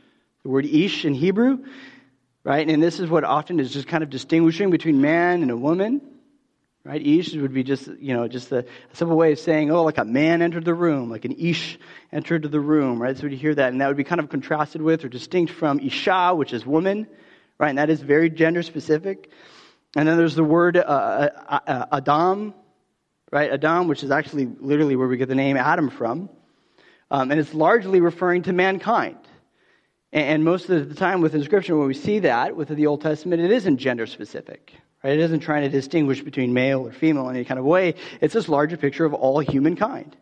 the 0.43 0.49
word 0.49 0.65
ish 0.65 1.05
in 1.05 1.13
Hebrew, 1.13 1.65
right? 2.45 2.67
And 2.67 2.83
this 2.83 2.99
is 2.99 3.11
what 3.11 3.25
often 3.25 3.61
is 3.61 3.71
just 3.71 3.89
kind 3.89 4.03
of 4.03 4.09
distinguishing 4.09 4.71
between 4.71 5.01
man 5.01 5.43
and 5.43 5.51
a 5.51 5.57
woman. 5.57 6.01
Right? 6.85 7.07
Ish 7.07 7.35
would 7.35 7.53
be 7.53 7.65
just, 7.65 7.87
you 7.87 8.15
know, 8.15 8.27
just 8.29 8.51
a, 8.51 8.65
simple 8.95 9.15
way 9.15 9.33
of 9.33 9.39
saying, 9.39 9.71
oh, 9.71 9.83
like 9.83 9.99
a 9.99 10.07
man 10.07 10.41
entered 10.41 10.65
the 10.65 10.73
room, 10.73 11.11
like 11.11 11.27
an 11.27 11.33
ish 11.39 11.79
entered 12.11 12.51
the 12.51 12.61
room, 12.61 13.03
right? 13.03 13.15
So 13.19 13.27
you 13.27 13.37
hear 13.37 13.55
that, 13.55 13.73
and 13.73 13.83
that 13.83 13.89
would 13.89 13.99
be 13.99 14.05
kind 14.05 14.21
of 14.21 14.31
contrasted 14.31 14.81
with 14.81 15.05
or 15.05 15.11
distinct 15.11 15.53
from 15.53 15.81
isha, 15.81 16.35
which 16.35 16.55
is 16.55 16.65
woman, 16.65 17.07
right? 17.59 17.69
And 17.69 17.77
that 17.77 17.91
is 17.91 18.01
very 18.01 18.31
gender 18.31 18.63
specific. 18.63 19.31
And 19.97 20.09
then 20.09 20.17
there's 20.17 20.35
the 20.35 20.45
word 20.45 20.79
uh, 20.79 20.81
uh, 20.81 21.61
uh, 21.67 21.87
Adam, 21.93 22.55
right? 23.31 23.51
Adam, 23.51 23.89
which 23.89 24.03
is 24.03 24.11
actually 24.11 24.47
literally 24.61 24.97
where 24.97 25.09
we 25.09 25.17
get 25.17 25.29
the 25.29 25.35
name 25.35 25.57
Adam 25.57 25.91
from. 25.91 26.29
Um, 27.11 27.31
and 27.31 27.41
it's 27.41 27.55
largely 27.55 28.01
referring 28.01 28.43
to 28.43 28.53
mankind. 28.53 29.17
And 30.13 30.43
most 30.45 30.71
of 30.71 30.89
the 30.89 30.95
time 30.95 31.21
within 31.21 31.43
Scripture, 31.43 31.77
when 31.77 31.87
we 31.87 31.95
see 31.95 32.21
that 32.21 32.57
within 32.57 32.77
the 32.77 32.87
Old 32.87 33.03
Testament, 33.03 33.43
it 33.43 33.51
isn't 33.51 33.77
gender 33.77 34.07
specific. 34.07 34.73
Right? 35.03 35.15
It 35.15 35.21
isn't 35.21 35.41
trying 35.41 35.63
to 35.63 35.69
distinguish 35.69 36.23
between 36.23 36.53
male 36.53 36.87
or 36.87 36.93
female 36.93 37.29
in 37.29 37.37
any 37.37 37.45
kind 37.45 37.59
of 37.59 37.65
way. 37.65 37.95
It's 38.21 38.35
this 38.35 38.49
larger 38.49 38.77
picture 38.77 39.05
of 39.05 39.15
all 39.15 39.41
humankind. 39.41 40.17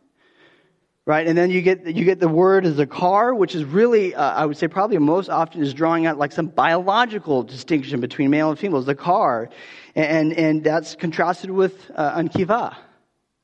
Right? 1.07 1.27
And 1.27 1.39
then 1.39 1.51
you 1.51 1.63
get, 1.63 1.87
you 1.87 2.05
get 2.05 2.19
the 2.19 2.29
word 2.29 2.65
zakar, 2.65 3.37
which 3.37 3.55
is 3.55 3.65
really, 3.65 4.13
uh, 4.13 4.33
I 4.33 4.45
would 4.45 4.57
say 4.57 4.67
probably 4.67 4.99
most 4.99 5.31
often 5.31 5.63
is 5.63 5.73
drawing 5.73 6.05
out 6.05 6.19
like 6.19 6.33
some 6.33 6.49
biological 6.49 7.45
distinction 7.45 8.01
between 8.01 8.29
male 8.29 8.51
and 8.51 8.59
female, 8.59 8.83
the 8.83 8.97
car. 8.97 9.49
And, 9.95 10.33
and 10.33 10.65
that's 10.65 10.97
contrasted 10.97 11.51
with 11.51 11.91
uh, 11.95 12.21
ankiva, 12.21 12.77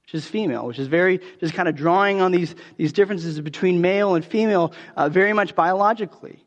which 0.04 0.14
is 0.14 0.26
female, 0.26 0.66
which 0.66 0.78
is 0.78 0.88
very, 0.88 1.20
just 1.40 1.54
kind 1.54 1.68
of 1.68 1.76
drawing 1.76 2.20
on 2.20 2.32
these, 2.32 2.54
these 2.76 2.92
differences 2.92 3.40
between 3.40 3.80
male 3.80 4.14
and 4.14 4.24
female 4.24 4.72
uh, 4.96 5.08
very 5.08 5.32
much 5.32 5.54
biologically. 5.54 6.44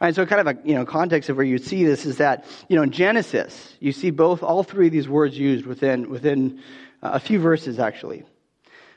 Right, 0.00 0.14
so 0.14 0.24
kind 0.26 0.46
of 0.48 0.56
a 0.56 0.68
you 0.68 0.76
know 0.76 0.84
context 0.84 1.28
of 1.28 1.36
where 1.36 1.44
you 1.44 1.58
see 1.58 1.84
this 1.84 2.06
is 2.06 2.18
that 2.18 2.44
you 2.68 2.76
know 2.76 2.82
in 2.82 2.92
Genesis 2.92 3.74
you 3.80 3.90
see 3.90 4.10
both 4.10 4.44
all 4.44 4.62
three 4.62 4.86
of 4.86 4.92
these 4.92 5.08
words 5.08 5.36
used 5.36 5.66
within 5.66 6.08
within 6.08 6.60
uh, 7.02 7.10
a 7.14 7.18
few 7.18 7.40
verses 7.40 7.80
actually, 7.80 8.22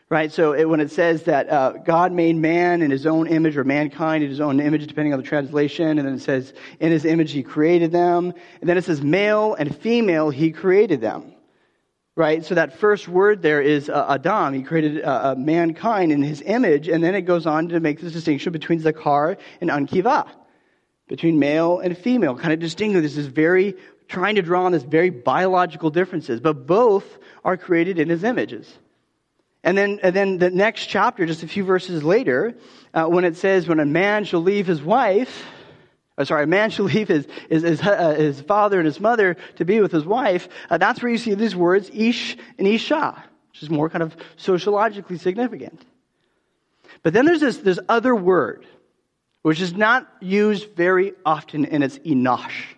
right? 0.10 0.32
So 0.32 0.54
it, 0.54 0.70
when 0.70 0.80
it 0.80 0.92
says 0.92 1.24
that 1.24 1.50
uh, 1.50 1.72
God 1.72 2.12
made 2.12 2.36
man 2.36 2.84
in 2.84 2.92
His 2.92 3.08
own 3.08 3.26
image 3.26 3.58
or 3.58 3.64
mankind 3.64 4.24
in 4.24 4.30
His 4.30 4.40
own 4.40 4.60
image, 4.60 4.86
depending 4.86 5.12
on 5.12 5.20
the 5.20 5.26
translation, 5.26 5.98
and 5.98 6.08
then 6.08 6.14
it 6.14 6.22
says 6.22 6.54
in 6.80 6.92
His 6.92 7.04
image 7.04 7.32
He 7.32 7.42
created 7.42 7.92
them, 7.92 8.32
and 8.60 8.70
then 8.70 8.78
it 8.78 8.84
says 8.84 9.02
male 9.02 9.56
and 9.56 9.76
female 9.76 10.30
He 10.30 10.52
created 10.52 11.02
them, 11.02 11.34
right? 12.16 12.44
So 12.46 12.56
that 12.56 12.78
first 12.78 13.08
word 13.08 13.42
there 13.42 13.62
is 13.62 13.90
uh, 13.90 14.06
Adam. 14.10 14.54
He 14.54 14.64
created 14.64 15.04
uh, 15.04 15.08
uh, 15.08 15.36
mankind 15.38 16.12
in 16.12 16.22
His 16.22 16.42
image, 16.42 16.88
and 16.88 17.04
then 17.04 17.16
it 17.16 17.22
goes 17.22 17.46
on 17.46 17.70
to 17.70 17.80
make 17.80 18.02
this 18.02 18.14
distinction 18.14 18.52
between 18.52 18.82
Zakar 18.82 19.38
and 19.60 19.70
Ankiva 19.70 20.30
between 21.12 21.40
male 21.40 21.80
and 21.80 21.98
female, 21.98 22.38
kind 22.38 22.54
of 22.54 22.60
distinguishing 22.62 23.04
this 23.04 23.18
is 23.18 23.28
very, 23.28 23.76
trying 24.08 24.36
to 24.36 24.42
draw 24.42 24.64
on 24.64 24.72
this 24.72 24.82
very 24.82 25.10
biological 25.10 25.90
differences, 25.90 26.40
but 26.40 26.66
both 26.66 27.18
are 27.44 27.58
created 27.58 28.00
in 28.00 28.08
his 28.08 28.24
images. 28.24 28.74
And 29.62 29.78
then, 29.78 30.00
and 30.04 30.16
then 30.16 30.38
the 30.38 30.50
next 30.50 30.86
chapter, 30.86 31.26
just 31.26 31.44
a 31.44 31.50
few 31.50 31.66
verses 31.66 32.02
later, 32.02 32.56
uh, 32.94 33.08
when 33.08 33.26
it 33.26 33.36
says, 33.36 33.68
when 33.68 33.82
a 33.82 33.86
man 33.86 34.24
shall 34.24 34.40
leave 34.40 34.66
his 34.66 34.82
wife, 34.82 35.44
sorry, 36.24 36.44
a 36.44 36.48
man 36.48 36.70
shall 36.70 36.86
leave 36.86 37.08
his, 37.08 37.28
his, 37.50 37.64
his, 37.64 37.82
uh, 37.82 38.16
his, 38.16 38.42
father 38.42 38.80
and 38.80 38.86
his 38.86 39.00
mother 39.00 39.38
to 39.56 39.66
be 39.66 39.82
with 39.82 39.92
his 39.92 40.06
wife, 40.06 40.48
uh, 40.70 40.78
that's 40.78 41.02
where 41.02 41.12
you 41.12 41.18
see 41.18 41.34
these 41.34 41.56
words, 41.56 41.90
ish 41.94 42.38
and 42.58 42.68
isha, 42.68 43.24
which 43.52 43.64
is 43.64 43.70
more 43.70 43.90
kind 43.90 44.04
of 44.04 44.16
sociologically 44.38 45.18
significant. 45.18 45.86
But 47.04 47.14
then 47.14 47.26
there's 47.26 47.42
this, 47.42 47.58
this 47.58 47.80
other 47.90 48.16
word 48.16 48.66
which 49.42 49.62
is 49.62 49.74
not 49.74 50.08
used 50.20 50.76
very 50.76 51.14
often 51.26 51.66
in 51.66 51.82
its 51.84 51.98
enosh. 52.00 52.76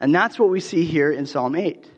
And 0.00 0.14
that's 0.14 0.38
what 0.38 0.50
we 0.50 0.60
see 0.60 0.84
here 0.84 1.10
in 1.10 1.26
Psalm 1.26 1.54
8. 1.54 1.90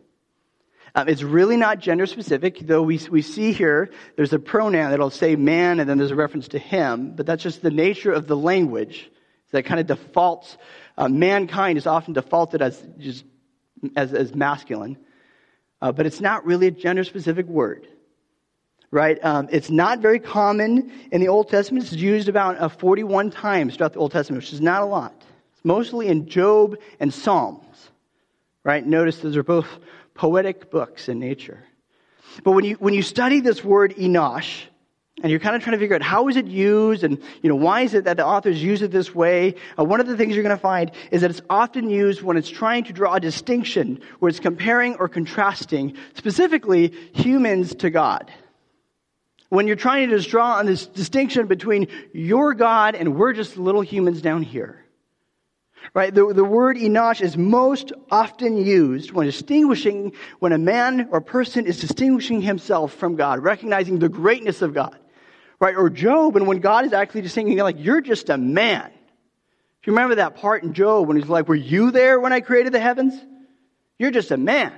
Um, 0.95 1.09
it's 1.09 1.23
really 1.23 1.57
not 1.57 1.81
gender 1.81 2.07
specific, 2.07 2.61
though 2.61 2.83
we, 2.83 2.99
we 3.11 3.23
see 3.23 3.53
here 3.53 3.91
there's 4.17 4.33
a 4.33 4.39
pronoun 4.39 4.91
that'll 4.91 5.11
say 5.11 5.37
man 5.37 5.81
and 5.81 5.89
then 5.89 5.99
there's 5.99 6.11
a 6.11 6.17
reference 6.17 6.49
to 6.49 6.59
him, 6.59 7.15
but 7.15 7.27
that's 7.27 7.43
just 7.43 7.63
the 7.63 7.71
nature 7.71 8.13
of 8.13 8.27
the 8.27 8.37
language 8.37 9.11
that 9.53 9.65
kind 9.65 9.81
of 9.81 9.87
defaults. 9.87 10.57
Uh, 10.97 11.09
mankind 11.09 11.79
is 11.79 11.87
often 11.87 12.13
defaulted 12.13 12.63
as 12.63 12.83
just 12.99 13.25
as, 13.97 14.13
as 14.13 14.35
masculine, 14.35 14.97
uh, 15.81 15.93
but 15.93 16.07
it's 16.07 16.21
not 16.21 16.45
really 16.45 16.67
a 16.67 16.73
gender 16.73 17.05
specific 17.05 17.47
word 17.47 17.87
right? 18.91 19.23
Um, 19.25 19.49
it's 19.51 19.71
not 19.71 20.01
very 20.01 20.19
common 20.19 20.91
in 21.13 21.21
the 21.21 21.29
Old 21.29 21.49
Testament. 21.49 21.85
It's 21.85 21.93
used 21.95 22.29
about 22.29 22.59
uh, 22.59 22.69
41 22.69 23.31
times 23.31 23.77
throughout 23.77 23.93
the 23.93 23.99
Old 23.99 24.13
Testament, 24.13 24.43
which 24.43 24.53
is 24.53 24.61
not 24.61 24.83
a 24.83 24.87
lot. 24.87 25.15
It's 25.53 25.65
mostly 25.65 26.09
in 26.09 26.29
Job 26.29 26.77
and 27.01 27.13
Psalms, 27.13 27.91
right? 28.65 28.85
Notice 28.85 29.19
those 29.19 29.37
are 29.37 29.43
both 29.43 29.69
poetic 30.15 30.71
books 30.71 31.09
in 31.09 31.19
nature. 31.19 31.63
But 32.45 32.53
when 32.53 32.65
you, 32.65 32.75
when 32.75 32.95
you 32.95 33.03
study 33.03 33.41
this 33.41 33.65
word 33.65 33.95
enosh, 33.97 34.63
and 35.23 35.31
you're 35.31 35.41
kind 35.41 35.57
of 35.57 35.63
trying 35.63 35.77
to 35.77 35.79
figure 35.79 35.97
out 35.97 36.03
how 36.03 36.29
is 36.29 36.37
it 36.37 36.47
used 36.47 37.05
and 37.05 37.19
you 37.43 37.49
know 37.49 37.57
why 37.57 37.83
is 37.83 37.95
it 37.95 38.05
that 38.05 38.17
the 38.17 38.27
authors 38.27 38.63
use 38.63 38.83
it 38.83 38.91
this 38.91 39.15
way 39.15 39.55
uh, 39.79 39.85
one 39.85 40.01
of 40.01 40.07
the 40.07 40.17
things 40.17 40.35
you're 40.35 40.45
going 40.45 40.57
to 40.57 40.61
find 40.61 40.91
is 41.11 41.23
that 41.23 41.31
it's 41.31 41.41
often 41.51 41.91
used 41.91 42.23
when 42.23 42.37
it's 42.37 42.49
trying 42.51 42.85
to 42.85 42.93
draw 42.93 43.15
a 43.15 43.21
distinction 43.21 44.01
where 44.19 44.29
it's 44.29 44.41
comparing 44.41 44.95
or 44.97 45.09
contrasting 45.09 45.97
specifically 46.15 46.93
humans 47.13 47.75
to 47.75 47.91
god 47.91 48.31
when 49.49 49.67
you're 49.67 49.77
trying 49.77 50.11
to 50.11 50.21
draw 50.21 50.57
on 50.57 50.67
this 50.67 50.87
distinction 50.87 51.47
between 51.47 51.89
your 52.13 52.55
God 52.55 52.95
and 52.95 53.17
we're 53.17 53.33
just 53.33 53.57
little 53.57 53.81
humans 53.81 54.21
down 54.21 54.43
here. 54.43 54.85
Right? 55.95 56.15
The, 56.15 56.35
the 56.35 56.45
word 56.45 56.77
Enosh 56.77 57.23
is 57.23 57.37
most 57.37 57.93
often 58.11 58.59
used 58.59 59.13
when 59.13 59.27
distinguishing, 59.27 60.13
when 60.39 60.53
a 60.53 60.59
man 60.59 61.09
or 61.11 61.21
person 61.21 61.67
is 61.67 61.81
distinguishing 61.81 62.43
himself 62.43 62.93
from 62.93 63.17
God, 63.17 63.43
recognizing 63.43 63.99
the 63.99 64.09
greatness 64.09 64.61
of 64.61 64.75
God. 64.75 64.99
Right? 65.61 65.77
Or 65.77 65.91
Job, 65.91 66.37
and 66.37 66.47
when 66.47 66.61
God 66.61 66.85
is 66.87 66.93
actually 66.93 67.23
distinguishing, 67.23 67.59
like, 67.59 67.77
you're 67.79 68.01
just 68.01 68.31
a 68.31 68.39
man. 68.39 68.91
If 69.81 69.87
you 69.87 69.93
remember 69.93 70.17
that 70.17 70.37
part 70.37 70.63
in 70.63 70.73
Job 70.73 71.09
when 71.09 71.17
he's 71.17 71.29
like, 71.29 71.49
Were 71.49 71.55
you 71.55 71.91
there 71.91 72.21
when 72.21 72.33
I 72.33 72.41
created 72.41 72.73
the 72.73 72.81
heavens? 72.81 73.15
You're 73.99 74.11
just 74.11 74.31
a 74.31 74.37
man. 74.37 74.73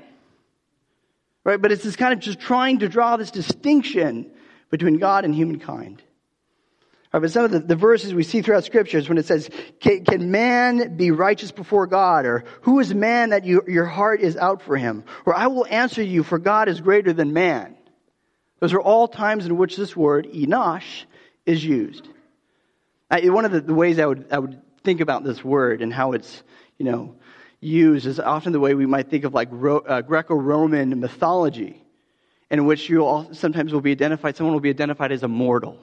Right? 1.45 1.61
But 1.61 1.73
it's 1.73 1.85
this 1.85 1.97
kind 1.97 2.13
of 2.13 2.21
just 2.21 2.41
trying 2.41 2.81
to 2.81 2.89
draw 2.89 3.17
this 3.17 3.31
distinction 3.31 4.31
between 4.71 4.99
God 4.99 5.25
and 5.25 5.35
humankind. 5.35 6.03
Right, 7.13 7.21
but 7.21 7.33
some 7.33 7.45
of 7.45 7.51
the, 7.51 7.59
the, 7.59 7.75
verses 7.75 8.15
we 8.15 8.23
see 8.23 8.41
throughout 8.41 8.65
scriptures 8.65 9.09
when 9.09 9.19
it 9.19 9.27
says, 9.27 9.51
can, 9.81 10.05
can, 10.05 10.31
man 10.31 10.97
be 10.97 11.11
righteous 11.11 11.51
before 11.51 11.89
God? 11.89 12.25
Or 12.25 12.45
who 12.63 12.79
is 12.79 12.95
man 12.95 13.31
that 13.31 13.45
you, 13.45 13.63
your 13.67 13.87
heart 13.87 14.21
is 14.21 14.37
out 14.37 14.63
for 14.63 14.77
him? 14.77 15.03
Or 15.27 15.35
I 15.35 15.49
will 15.49 15.67
answer 15.67 16.03
you 16.03 16.23
for 16.23 16.39
God 16.39 16.69
is 16.69 16.81
greater 16.81 17.13
than 17.13 17.33
man. 17.33 17.77
Those 18.61 18.73
are 18.75 18.81
all 18.81 19.09
times 19.09 19.47
in 19.47 19.57
which 19.57 19.77
this 19.77 19.97
word, 19.97 20.29
enosh, 20.33 21.05
is 21.47 21.65
used. 21.65 22.07
One 23.11 23.45
of 23.45 23.67
the, 23.67 23.75
ways 23.75 23.99
I 23.99 24.07
would, 24.07 24.27
I 24.31 24.39
would 24.39 24.61
think 24.85 25.01
about 25.01 25.25
this 25.25 25.43
word 25.43 25.83
and 25.83 25.93
how 25.93 26.13
it's, 26.13 26.43
you 26.79 26.85
know, 26.85 27.17
used 27.61 28.07
is 28.07 28.21
often 28.21 28.53
the 28.53 28.61
way 28.61 28.75
we 28.75 28.87
might 28.87 29.11
think 29.11 29.25
of 29.25 29.35
like 29.35 29.49
uh, 29.53 30.03
Greco-Roman 30.03 31.01
mythology 31.01 31.83
in 32.51 32.67
which 32.67 32.89
you 32.89 33.05
all 33.05 33.33
sometimes 33.33 33.73
will 33.73 33.81
be 33.81 33.93
identified, 33.93 34.37
someone 34.37 34.53
will 34.53 34.61
be 34.61 34.71
identified 34.71 35.13
as 35.13 35.23
a 35.23 35.29
mortal. 35.29 35.79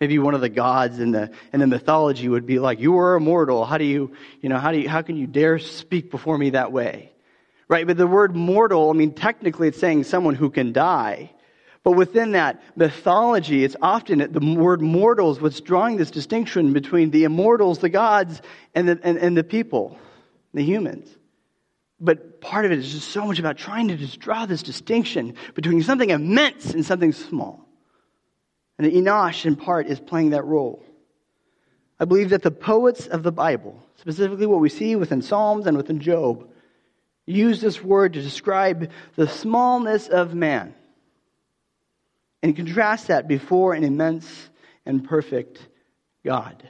Maybe 0.00 0.18
one 0.18 0.34
of 0.34 0.40
the 0.40 0.48
gods 0.48 1.00
in 1.00 1.10
the, 1.10 1.30
in 1.52 1.60
the 1.60 1.66
mythology 1.66 2.28
would 2.28 2.46
be 2.46 2.58
like, 2.58 2.78
you 2.78 2.98
are 2.98 3.16
immortal. 3.16 3.64
How 3.64 3.78
do 3.78 3.84
you, 3.84 4.12
you 4.40 4.48
know, 4.48 4.58
how 4.58 4.70
do 4.70 4.78
you, 4.78 4.88
how 4.88 5.02
can 5.02 5.16
you 5.16 5.26
dare 5.26 5.58
speak 5.58 6.10
before 6.10 6.38
me 6.38 6.50
that 6.50 6.70
way? 6.70 7.12
Right? 7.66 7.86
But 7.86 7.96
the 7.96 8.06
word 8.06 8.36
mortal, 8.36 8.90
I 8.90 8.92
mean, 8.92 9.12
technically 9.12 9.68
it's 9.68 9.78
saying 9.78 10.04
someone 10.04 10.34
who 10.34 10.50
can 10.50 10.72
die. 10.72 11.30
But 11.88 11.96
within 11.96 12.32
that 12.32 12.62
mythology, 12.76 13.64
it's 13.64 13.74
often 13.80 14.18
the 14.18 14.54
word 14.54 14.82
mortals 14.82 15.40
what's 15.40 15.58
drawing 15.62 15.96
this 15.96 16.10
distinction 16.10 16.74
between 16.74 17.10
the 17.12 17.24
immortals, 17.24 17.78
the 17.78 17.88
gods, 17.88 18.42
and 18.74 18.90
the, 18.90 19.00
and, 19.02 19.16
and 19.16 19.34
the 19.34 19.42
people, 19.42 19.96
the 20.52 20.62
humans. 20.62 21.08
But 21.98 22.42
part 22.42 22.66
of 22.66 22.72
it 22.72 22.78
is 22.78 22.92
just 22.92 23.08
so 23.08 23.24
much 23.24 23.38
about 23.38 23.56
trying 23.56 23.88
to 23.88 23.96
just 23.96 24.20
draw 24.20 24.44
this 24.44 24.62
distinction 24.62 25.32
between 25.54 25.82
something 25.82 26.10
immense 26.10 26.74
and 26.74 26.84
something 26.84 27.14
small. 27.14 27.66
And 28.76 28.92
Enosh, 28.92 29.46
in 29.46 29.56
part, 29.56 29.86
is 29.86 29.98
playing 29.98 30.32
that 30.32 30.44
role. 30.44 30.84
I 31.98 32.04
believe 32.04 32.28
that 32.28 32.42
the 32.42 32.50
poets 32.50 33.06
of 33.06 33.22
the 33.22 33.32
Bible, 33.32 33.82
specifically 33.96 34.44
what 34.44 34.60
we 34.60 34.68
see 34.68 34.94
within 34.94 35.22
Psalms 35.22 35.66
and 35.66 35.74
within 35.74 36.00
Job, 36.00 36.50
use 37.24 37.62
this 37.62 37.82
word 37.82 38.12
to 38.12 38.20
describe 38.20 38.90
the 39.16 39.26
smallness 39.26 40.08
of 40.08 40.34
man 40.34 40.74
and 42.42 42.54
contrast 42.54 43.08
that 43.08 43.28
before 43.28 43.74
an 43.74 43.84
immense 43.84 44.48
and 44.86 45.04
perfect 45.04 45.60
God. 46.24 46.68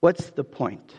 What's 0.00 0.30
the 0.30 0.44
point? 0.44 0.94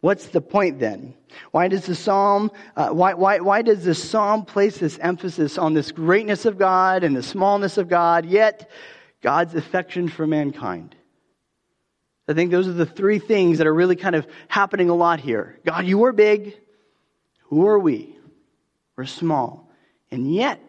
What's 0.00 0.26
the 0.28 0.40
point 0.40 0.80
then? 0.80 1.14
Why 1.50 1.68
does 1.68 1.86
the 1.86 1.94
psalm, 1.94 2.50
uh, 2.76 2.90
why, 2.90 3.14
why, 3.14 3.40
why 3.40 3.62
does 3.62 3.84
the 3.84 3.94
psalm 3.94 4.44
place 4.44 4.78
this 4.78 4.98
emphasis 4.98 5.56
on 5.56 5.72
this 5.72 5.92
greatness 5.92 6.44
of 6.44 6.58
God 6.58 7.04
and 7.04 7.16
the 7.16 7.22
smallness 7.22 7.78
of 7.78 7.88
God, 7.88 8.26
yet 8.26 8.70
God's 9.22 9.54
affection 9.54 10.08
for 10.08 10.26
mankind? 10.26 10.94
I 12.28 12.34
think 12.34 12.50
those 12.50 12.68
are 12.68 12.72
the 12.72 12.86
three 12.86 13.18
things 13.18 13.58
that 13.58 13.66
are 13.66 13.74
really 13.74 13.96
kind 13.96 14.14
of 14.14 14.26
happening 14.48 14.90
a 14.90 14.94
lot 14.94 15.20
here. 15.20 15.58
God, 15.64 15.86
you 15.86 16.04
are 16.04 16.12
big. 16.12 16.54
Who 17.44 17.66
are 17.66 17.78
we? 17.78 18.16
We're 18.96 19.06
small. 19.06 19.70
And 20.10 20.32
yet, 20.32 20.60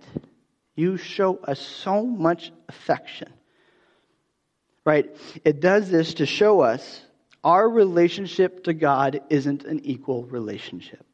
you 0.75 0.97
show 0.97 1.37
us 1.37 1.59
so 1.59 2.05
much 2.05 2.51
affection. 2.67 3.31
Right? 4.83 5.15
It 5.43 5.59
does 5.59 5.89
this 5.89 6.15
to 6.15 6.25
show 6.25 6.61
us 6.61 7.01
our 7.43 7.67
relationship 7.67 8.63
to 8.65 8.73
God 8.73 9.21
isn't 9.29 9.63
an 9.65 9.81
equal 9.83 10.25
relationship. 10.25 11.05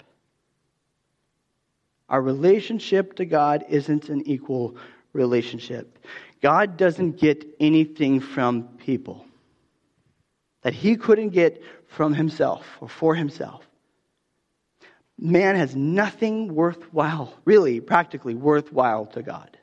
Our 2.09 2.21
relationship 2.21 3.15
to 3.15 3.25
God 3.25 3.65
isn't 3.69 4.09
an 4.09 4.27
equal 4.27 4.75
relationship. 5.13 5.99
God 6.41 6.75
doesn't 6.77 7.17
get 7.17 7.45
anything 7.59 8.19
from 8.19 8.63
people 8.77 9.25
that 10.61 10.73
he 10.73 10.95
couldn't 10.95 11.29
get 11.29 11.61
from 11.87 12.13
himself 12.13 12.65
or 12.79 12.89
for 12.89 13.15
himself. 13.15 13.65
Man 15.23 15.55
has 15.55 15.75
nothing 15.75 16.55
worthwhile, 16.55 17.31
really, 17.45 17.79
practically 17.79 18.33
worthwhile 18.33 19.05
to 19.05 19.21
God. 19.21 19.55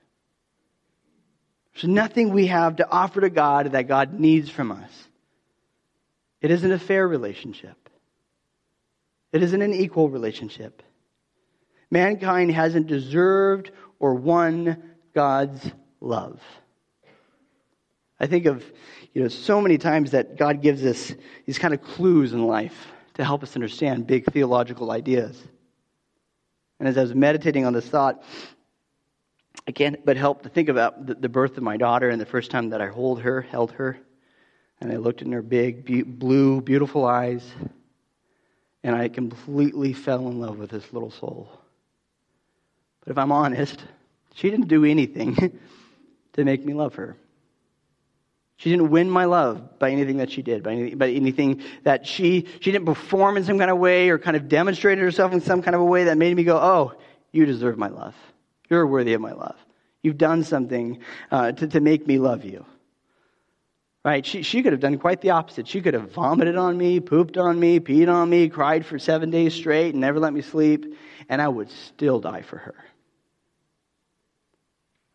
There's 1.75 1.89
nothing 1.89 2.31
we 2.31 2.47
have 2.47 2.77
to 2.77 2.89
offer 2.89 3.21
to 3.21 3.31
God 3.31 3.73
that 3.73 3.89
God 3.89 4.19
needs 4.19 4.49
from 4.49 4.71
us. 4.71 5.09
It 6.41 6.53
isn't 6.53 6.71
a 6.71 6.79
fair 6.79 7.07
relationship. 7.09 7.91
It 9.33 9.43
isn't 9.43 9.61
an 9.61 9.75
equal 9.75 10.09
relationship. 10.09 10.81
Mankind 11.91 12.53
hasn't 12.53 12.87
deserved 12.87 13.73
or 13.99 14.15
won 14.15 14.95
God's 15.13 15.69
love. 16.01 16.41
I 18.21 18.27
think 18.27 18.47
of, 18.47 18.65
you 19.13 19.23
know, 19.23 19.29
so 19.29 19.61
many 19.61 19.79
times 19.79 20.13
that 20.13 20.37
God 20.37 20.63
gives 20.63 20.85
us 20.85 21.13
these 21.47 21.59
kind 21.59 21.75
of 21.75 21.83
clues 21.83 22.33
in 22.33 22.47
life 22.47 22.77
to 23.19 23.25
help 23.25 23.43
us 23.43 23.55
understand 23.57 24.07
big 24.07 24.25
theological 24.33 24.93
ideas. 24.93 25.37
And 26.79 26.89
as 26.89 26.97
I 26.97 27.03
was 27.03 27.15
meditating 27.15 27.67
on 27.67 27.73
this 27.73 27.87
thought, 27.87 28.23
I 29.67 29.73
can't 29.73 30.05
but 30.07 30.17
help 30.17 30.43
to 30.43 30.49
think 30.49 30.69
about 30.69 31.05
the, 31.05 31.15
the 31.15 31.29
birth 31.29 31.57
of 31.57 31.65
my 31.65 31.77
daughter 31.77 32.09
and 32.09 32.21
the 32.21 32.27
first 32.27 32.51
time 32.51 32.71
that 32.71 32.81
I 32.81 32.87
hold 32.87 33.21
her, 33.21 33.43
held 33.43 33.73
her. 33.73 33.99
And 34.81 34.93
I 34.93 34.97
looked 34.97 35.23
in 35.23 35.33
her 35.33 35.43
big, 35.43 35.85
be- 35.85 36.03
blue, 36.03 36.61
beautiful 36.61 37.05
eyes, 37.05 37.45
and 38.85 38.95
I 38.95 39.09
completely 39.09 39.93
fell 39.93 40.29
in 40.29 40.41
love 40.41 40.59
with 40.59 40.71
this 40.71 40.93
little 40.93 41.11
soul. 41.11 41.51
But 43.05 43.11
if 43.11 43.19
I'm 43.19 43.33
honest, 43.33 43.83
she 44.35 44.49
didn't 44.49 44.69
do 44.69 44.85
anything 44.85 45.35
to 46.35 46.45
make 46.45 46.65
me 46.65 46.73
love 46.73 46.95
her. 46.95 47.17
She 48.59 48.71
didn't 48.71 48.91
win 48.91 49.09
my 49.09 49.25
love 49.25 49.79
by 49.79 49.93
anything 49.93 50.17
that 50.17 50.33
she 50.33 50.43
did, 50.43 50.65
by 50.65 50.73
anything, 50.73 50.99
by 50.99 51.11
anything 51.11 51.63
that 51.85 52.09
she, 52.09 52.45
she 52.59 52.73
didn't 52.73 52.87
perform 52.87 53.37
in 53.37 53.45
some 53.45 53.57
kind 53.57 53.71
of 53.71 53.79
way 53.79 54.11
or 54.11 54.19
kind 54.19 54.37
of 54.37 54.49
demonstrated 54.49 55.03
herself 55.03 55.33
in 55.33 55.41
some 55.41 55.63
kind 55.63 55.77
of 55.77 55.81
a 55.81 55.85
way 55.85 56.05
that 56.05 56.19
made 56.19 56.37
me 56.37 56.43
go, 56.43 56.57
oh, 56.57 56.93
you 57.31 57.47
deserve 57.47 57.79
my 57.79 57.87
love. 57.87 58.17
You're 58.69 58.85
worthy 58.85 59.15
of 59.15 59.21
my 59.21 59.33
love. 59.33 59.55
You've 60.03 60.19
done 60.19 60.43
something 60.43 60.99
uh, 61.31 61.53
to, 61.53 61.69
to 61.69 61.79
make 61.79 62.09
me 62.09 62.19
love 62.19 62.45
you. 62.45 62.67
Right? 64.05 64.27
She, 64.27 64.43
she 64.43 64.65
could 64.65 64.73
have 64.73 64.81
done 64.81 64.99
quite 64.99 65.21
the 65.21 65.31
opposite. 65.31 65.69
She 65.69 65.81
could 65.81 65.95
have 65.95 66.11
vomited 66.11 66.57
on 66.57 66.77
me, 66.77 66.99
pooped 66.99 67.37
on 67.37 67.61
me, 67.61 67.79
peed 67.79 68.13
on 68.13 68.29
me, 68.29 68.49
cried 68.49 68.85
for 68.85 68.99
seven 68.99 69.31
days 69.31 69.55
straight, 69.55 69.91
and 69.95 70.01
never 70.01 70.19
let 70.19 70.33
me 70.33 70.43
sleep, 70.43 70.97
and 71.29 71.41
I 71.41 71.47
would 71.47 71.71
still 71.71 72.19
die 72.19 72.43
for 72.43 72.57
her. 72.57 72.75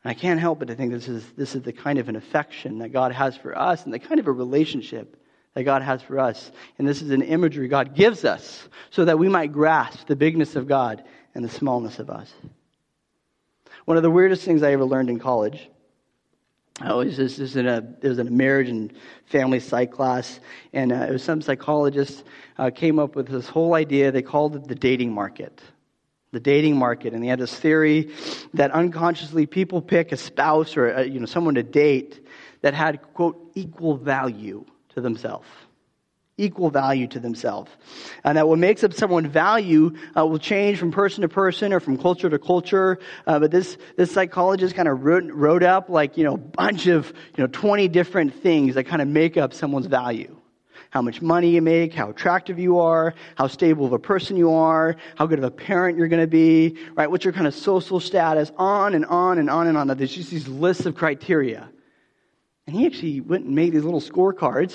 And 0.03 0.11
I 0.11 0.13
can't 0.13 0.39
help 0.39 0.59
but 0.59 0.67
to 0.67 0.75
think 0.75 0.91
this 0.91 1.07
is, 1.07 1.25
this 1.37 1.55
is 1.55 1.61
the 1.61 1.73
kind 1.73 1.99
of 1.99 2.09
an 2.09 2.15
affection 2.15 2.79
that 2.79 2.89
God 2.89 3.11
has 3.11 3.37
for 3.37 3.57
us 3.57 3.85
and 3.85 3.93
the 3.93 3.99
kind 3.99 4.19
of 4.19 4.27
a 4.27 4.31
relationship 4.31 5.17
that 5.53 5.63
God 5.63 5.81
has 5.81 6.01
for 6.01 6.19
us. 6.19 6.51
And 6.77 6.87
this 6.87 7.01
is 7.01 7.11
an 7.11 7.21
imagery 7.21 7.67
God 7.67 7.95
gives 7.95 8.25
us 8.25 8.67
so 8.89 9.05
that 9.05 9.19
we 9.19 9.29
might 9.29 9.51
grasp 9.51 10.07
the 10.07 10.15
bigness 10.15 10.55
of 10.55 10.67
God 10.67 11.03
and 11.35 11.43
the 11.43 11.49
smallness 11.49 11.99
of 11.99 12.09
us. 12.09 12.31
One 13.85 13.97
of 13.97 14.03
the 14.03 14.11
weirdest 14.11 14.43
things 14.43 14.63
I 14.63 14.71
ever 14.71 14.85
learned 14.85 15.09
in 15.09 15.19
college 15.19 15.69
I 16.81 16.93
was 16.93 17.15
just, 17.15 17.55
in 17.55 17.67
a 17.67 17.83
it 18.01 18.07
was 18.07 18.17
in 18.17 18.27
a 18.27 18.31
marriage 18.31 18.69
and 18.69 18.91
family 19.27 19.59
psych 19.59 19.91
class, 19.91 20.39
and 20.73 20.91
uh, 20.91 21.05
it 21.07 21.11
was 21.11 21.23
some 21.23 21.41
psychologist 21.41 22.23
uh, 22.57 22.71
came 22.71 22.97
up 22.97 23.15
with 23.15 23.27
this 23.27 23.47
whole 23.47 23.75
idea. 23.75 24.11
They 24.11 24.23
called 24.23 24.55
it 24.55 24.67
the 24.67 24.75
dating 24.75 25.13
market, 25.13 25.61
the 26.33 26.39
dating 26.39 26.75
market, 26.75 27.13
and 27.13 27.23
they 27.23 27.27
had 27.27 27.39
this 27.39 27.55
theory 27.55 28.11
that 28.53 28.71
unconsciously 28.71 29.45
people 29.45 29.81
pick 29.81 30.11
a 30.11 30.17
spouse 30.17 30.75
or 30.75 30.89
a, 30.89 30.99
uh, 30.99 31.01
you 31.03 31.19
know 31.19 31.25
someone 31.25 31.55
to 31.55 31.63
date 31.63 32.25
that 32.61 32.73
had 32.73 33.01
quote 33.13 33.51
equal 33.55 33.95
value 33.95 34.65
to 34.89 34.99
themselves 35.01 35.47
equal 36.37 36.71
value 36.71 37.05
to 37.07 37.19
themselves. 37.19 37.69
And 38.23 38.37
that 38.37 38.47
what 38.47 38.57
makes 38.57 38.83
up 38.83 38.93
someone's 38.93 39.27
value 39.27 39.95
uh, 40.17 40.25
will 40.25 40.39
change 40.39 40.79
from 40.79 40.91
person 40.91 41.21
to 41.21 41.29
person 41.29 41.71
or 41.73 41.79
from 41.79 41.95
culture 41.95 42.27
to 42.27 42.39
culture. 42.39 42.97
Uh, 43.27 43.37
but 43.39 43.51
this, 43.51 43.77
this 43.97 44.11
psychologist 44.11 44.75
kind 44.75 44.87
of 44.87 45.03
wrote, 45.03 45.31
wrote 45.31 45.61
up 45.61 45.89
like, 45.89 46.17
you 46.17 46.23
know, 46.23 46.33
a 46.33 46.37
bunch 46.37 46.87
of, 46.87 47.13
you 47.37 47.43
know, 47.43 47.47
20 47.47 47.87
different 47.87 48.33
things 48.41 48.73
that 48.75 48.85
kind 48.85 49.01
of 49.01 49.07
make 49.07 49.37
up 49.37 49.53
someone's 49.53 49.85
value. 49.85 50.35
How 50.93 51.01
much 51.01 51.23
money 51.23 51.49
you 51.49 51.61
make, 51.63 51.91
how 51.91 52.11
attractive 52.11 52.59
you 52.59 52.77
are, 52.77 53.15
how 53.35 53.47
stable 53.47 53.87
of 53.87 53.93
a 53.93 53.97
person 53.97 54.37
you 54.37 54.53
are, 54.53 54.95
how 55.15 55.25
good 55.25 55.39
of 55.39 55.43
a 55.43 55.49
parent 55.49 55.97
you're 55.97 56.07
going 56.07 56.21
to 56.21 56.27
be, 56.27 56.77
right? 56.93 57.09
What's 57.09 57.25
your 57.25 57.33
kind 57.33 57.47
of 57.47 57.55
social 57.55 57.99
status, 57.99 58.51
on 58.57 58.93
and 58.93 59.03
on 59.07 59.39
and 59.39 59.49
on 59.49 59.65
and 59.65 59.75
on. 59.75 59.87
There's 59.87 60.13
just 60.13 60.29
these 60.29 60.47
lists 60.47 60.85
of 60.85 60.93
criteria. 60.93 61.67
And 62.67 62.75
he 62.75 62.85
actually 62.85 63.21
went 63.21 63.45
and 63.45 63.55
made 63.55 63.73
these 63.73 63.83
little 63.83 64.01
scorecards 64.01 64.73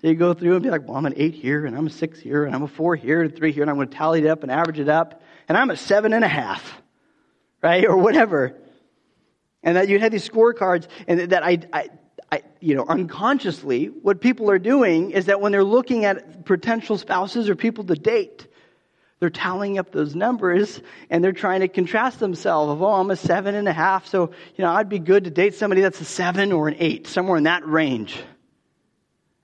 so 0.00 0.06
you 0.06 0.14
go 0.14 0.32
through 0.32 0.54
and 0.54 0.62
be 0.62 0.70
like, 0.70 0.88
well, 0.88 0.96
I'm 0.96 1.04
an 1.04 1.12
eight 1.18 1.34
here, 1.34 1.66
and 1.66 1.76
I'm 1.76 1.88
a 1.88 1.90
six 1.90 2.18
here, 2.18 2.46
and 2.46 2.54
I'm 2.54 2.62
a 2.62 2.68
four 2.68 2.96
here, 2.96 3.20
and 3.20 3.36
three 3.36 3.52
here, 3.52 3.62
and 3.62 3.70
I'm 3.70 3.76
going 3.76 3.88
to 3.88 3.94
tally 3.94 4.24
it 4.24 4.28
up 4.28 4.44
and 4.44 4.50
average 4.50 4.78
it 4.78 4.88
up, 4.88 5.20
and 5.46 5.58
I'm 5.58 5.68
a 5.68 5.76
seven 5.76 6.14
and 6.14 6.24
a 6.24 6.28
half, 6.28 6.80
right? 7.62 7.84
Or 7.84 7.98
whatever. 7.98 8.56
And 9.62 9.76
that 9.76 9.88
you 9.88 9.98
had 9.98 10.10
these 10.10 10.26
scorecards, 10.26 10.88
and 11.06 11.32
that 11.32 11.44
I, 11.44 11.58
I, 11.70 11.88
I, 12.30 12.42
you 12.60 12.74
know, 12.74 12.84
unconsciously, 12.86 13.86
what 13.86 14.20
people 14.20 14.50
are 14.50 14.58
doing 14.58 15.12
is 15.12 15.26
that 15.26 15.40
when 15.40 15.52
they're 15.52 15.64
looking 15.64 16.04
at 16.04 16.44
potential 16.44 16.98
spouses 16.98 17.48
or 17.48 17.56
people 17.56 17.84
to 17.84 17.94
date, 17.94 18.46
they're 19.20 19.30
tallying 19.30 19.78
up 19.78 19.90
those 19.90 20.14
numbers 20.14 20.80
and 21.10 21.24
they're 21.24 21.32
trying 21.32 21.60
to 21.60 21.68
contrast 21.68 22.20
themselves 22.20 22.70
of, 22.70 22.82
oh, 22.82 22.92
I'm 22.92 23.10
a 23.10 23.16
seven 23.16 23.54
and 23.54 23.66
a 23.66 23.72
half, 23.72 24.06
so, 24.06 24.30
you 24.56 24.64
know, 24.64 24.70
I'd 24.70 24.88
be 24.88 24.98
good 24.98 25.24
to 25.24 25.30
date 25.30 25.54
somebody 25.54 25.80
that's 25.80 26.00
a 26.00 26.04
seven 26.04 26.52
or 26.52 26.68
an 26.68 26.76
eight, 26.78 27.06
somewhere 27.06 27.38
in 27.38 27.44
that 27.44 27.66
range. 27.66 28.20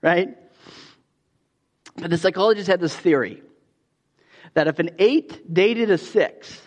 Right? 0.01 0.37
But 1.97 2.11
the 2.11 2.17
psychologists 2.17 2.67
had 2.67 2.79
this 2.79 2.95
theory 2.95 3.41
that 4.53 4.67
if 4.67 4.79
an 4.79 4.91
eight 4.99 5.53
dated 5.53 5.89
a 5.89 5.97
six, 5.97 6.61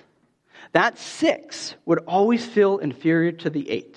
that 0.73 0.99
six 0.99 1.75
would 1.87 2.01
always 2.01 2.45
feel 2.45 2.79
inferior 2.79 3.33
to 3.33 3.51
the 3.51 3.71
eight. 3.71 3.97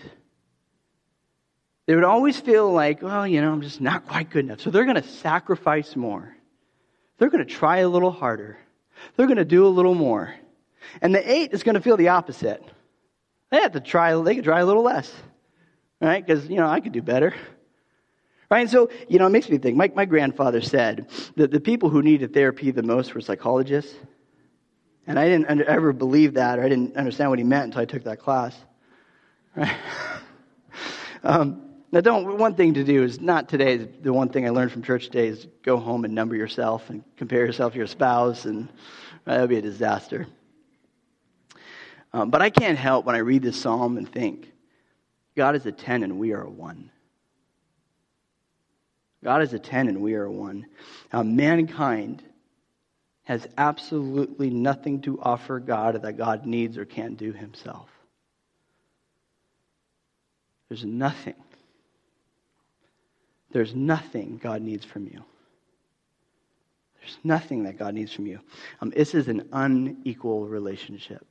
They 1.86 1.96
would 1.96 2.04
always 2.04 2.40
feel 2.40 2.72
like, 2.72 3.02
well, 3.02 3.28
you 3.28 3.42
know, 3.42 3.52
I'm 3.52 3.62
just 3.62 3.82
not 3.82 4.08
quite 4.08 4.30
good 4.30 4.46
enough. 4.46 4.62
So 4.62 4.70
they're 4.70 4.86
going 4.86 5.02
to 5.02 5.08
sacrifice 5.08 5.96
more. 5.96 6.36
They're 7.18 7.30
going 7.30 7.46
to 7.46 7.54
try 7.54 7.78
a 7.80 7.90
little 7.90 8.12
harder. 8.12 8.58
They're 9.16 9.28
going 9.28 9.38
to 9.38 9.46
do 9.46 9.66
a 9.66 9.70
little 9.70 9.96
more. 9.96 10.34
And 11.02 11.14
the 11.14 11.32
eight 11.32 11.54
is 11.54 11.64
going 11.64 11.76
to 11.76 11.82
feel 11.82 11.98
the 11.98 12.10
opposite. 12.10 12.64
They 13.50 13.62
have 13.62 13.74
to 13.74 13.80
try, 13.80 14.20
they 14.22 14.36
could 14.36 14.44
try 14.44 14.60
a 14.60 14.66
little 14.66 14.84
less. 14.84 15.14
Right? 16.00 16.26
Because, 16.26 16.50
you 16.50 16.56
know, 16.56 16.68
I 16.68 16.80
could 16.80 16.94
do 16.94 17.02
better. 17.02 17.34
Right? 18.50 18.62
And 18.62 18.70
so, 18.70 18.90
you 19.08 19.20
know, 19.20 19.28
it 19.28 19.32
makes 19.32 19.50
me 19.50 19.58
think. 19.58 19.78
My, 19.78 19.92
my 19.94 20.06
grandfather 20.06 20.62
said 20.62 21.10
that 21.36 21.52
the 21.52 21.60
people 21.60 21.90
who 21.90 22.02
needed 22.02 22.34
therapy 22.34 22.72
the 22.72 22.84
most 22.84 23.14
were 23.14 23.22
psychologists. 23.22 23.96
And 25.08 25.18
I 25.18 25.28
didn't 25.28 25.62
ever 25.62 25.94
believe 25.94 26.36
that, 26.36 26.60
or 26.60 26.64
I 26.64 26.70
didn't 26.70 26.96
understand 26.96 27.30
what 27.30 27.40
he 27.40 27.46
meant 27.46 27.66
until 27.66 27.82
I 27.82 27.86
took 27.86 28.04
that 28.04 28.20
class. 28.20 28.56
Right? 29.54 29.76
um, 31.24 31.71
now, 31.92 32.00
don't, 32.00 32.38
one 32.38 32.56
thing 32.56 32.76
to 32.76 32.86
do 32.86 33.04
is 33.04 33.20
not 33.20 33.50
today, 33.50 33.76
the 33.76 34.14
one 34.14 34.30
thing 34.30 34.46
I 34.46 34.50
learned 34.50 34.72
from 34.72 34.82
church 34.82 35.06
today 35.08 35.28
is 35.28 35.48
go 35.62 35.76
home 35.78 36.06
and 36.06 36.16
number 36.16 36.38
yourself 36.38 36.90
and 36.90 37.04
compare 37.18 37.46
yourself 37.46 37.74
to 37.74 37.78
your 37.78 37.88
spouse, 37.88 38.46
and 38.46 38.70
right, 39.26 39.36
that 39.36 39.42
would 39.42 39.50
be 39.50 39.58
a 39.58 39.62
disaster. 39.62 40.26
Um, 42.14 42.30
but 42.30 42.42
I 42.42 42.50
can't 42.50 42.78
help 42.78 43.06
when 43.06 43.16
I 43.16 43.20
read 43.20 43.42
this 43.42 43.60
psalm 43.60 43.98
and 43.98 44.10
think, 44.10 44.50
God 45.36 45.56
is 45.56 45.66
a 45.66 45.72
10 45.72 46.04
and 46.04 46.18
we 46.18 46.32
are 46.32 46.44
a 46.44 46.50
1. 46.50 46.92
God 49.24 49.42
is 49.42 49.54
a 49.54 49.60
10 49.60 49.90
and 49.90 50.02
we 50.02 50.14
are 50.16 50.26
a 50.26 50.32
1. 50.32 50.66
Now, 51.12 51.24
mankind 51.24 52.24
has 53.24 53.48
absolutely 53.58 54.50
nothing 54.50 55.02
to 55.02 55.22
offer 55.22 55.60
God 55.60 56.02
that 56.02 56.18
God 56.18 56.46
needs 56.46 56.78
or 56.78 56.86
can't 56.86 57.18
do 57.18 57.34
himself. 57.34 57.90
There's 60.70 60.86
nothing. 60.86 61.36
There's 63.52 63.76
nothing 63.76 64.40
God 64.42 64.62
needs 64.62 64.86
from 64.86 65.06
you. 65.06 65.24
There's 67.02 67.18
nothing 67.24 67.64
that 67.64 67.78
God 67.80 67.96
needs 67.96 68.14
from 68.14 68.28
you. 68.28 68.40
Um, 68.80 68.92
this 68.92 69.16
is 69.16 69.28
an 69.28 69.50
unequal 69.52 70.48
relationship. 70.48 71.26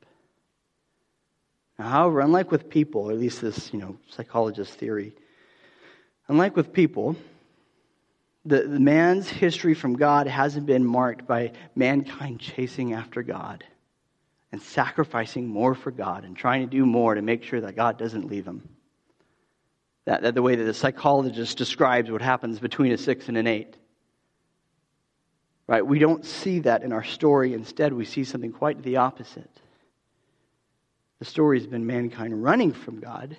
Now, 1.79 1.89
however, 1.89 2.21
unlike 2.21 2.51
with 2.51 2.69
people, 2.69 3.03
or 3.03 3.13
at 3.13 3.19
least 3.19 3.41
this, 3.41 3.73
you 3.73 3.79
know, 3.79 3.97
psychologist 4.09 4.75
theory, 4.75 5.15
unlike 6.29 6.57
with 6.57 6.73
people, 6.73 7.17
the, 8.45 8.63
the 8.63 8.81
man's 8.81 9.29
history 9.29 9.75
from 9.75 9.97
God 9.97 10.27
hasn't 10.27 10.67
been 10.67 10.85
marked 10.85 11.27
by 11.27 11.53
mankind 11.77 12.41
chasing 12.41 12.93
after 12.93 13.23
God 13.23 13.65
and 14.51 14.61
sacrificing 14.61 15.47
more 15.47 15.75
for 15.75 15.91
God 15.91 16.25
and 16.25 16.37
trying 16.37 16.63
to 16.63 16.71
do 16.71 16.85
more 16.85 17.15
to 17.15 17.23
make 17.23 17.45
sure 17.45 17.61
that 17.61 17.77
God 17.77 17.99
doesn't 17.99 18.27
leave 18.29 18.47
him. 18.47 18.69
That, 20.07 20.23
that 20.23 20.35
the 20.35 20.43
way 20.43 20.57
that 20.57 20.65
the 20.65 20.75
psychologist 20.75 21.59
describes 21.59 22.11
what 22.11 22.23
happens 22.23 22.59
between 22.59 22.93
a 22.93 22.99
six 22.99 23.29
and 23.29 23.37
an 23.37 23.47
eight. 23.47 23.77
Right? 25.67 25.87
We 25.87 25.99
don't 25.99 26.25
see 26.25 26.61
that 26.61 26.83
in 26.83 26.93
our 26.93 27.05
story. 27.05 27.55
Instead, 27.55 27.93
we 27.93 28.05
see 28.05 28.25
something 28.25 28.53
quite 28.53 28.83
the 28.83 28.97
opposite. 28.97 29.51
The 31.21 31.25
story 31.25 31.59
has 31.59 31.67
been 31.67 31.87
mankind 31.87 32.43
running 32.43 32.73
from 32.73 32.99
God 32.99 33.37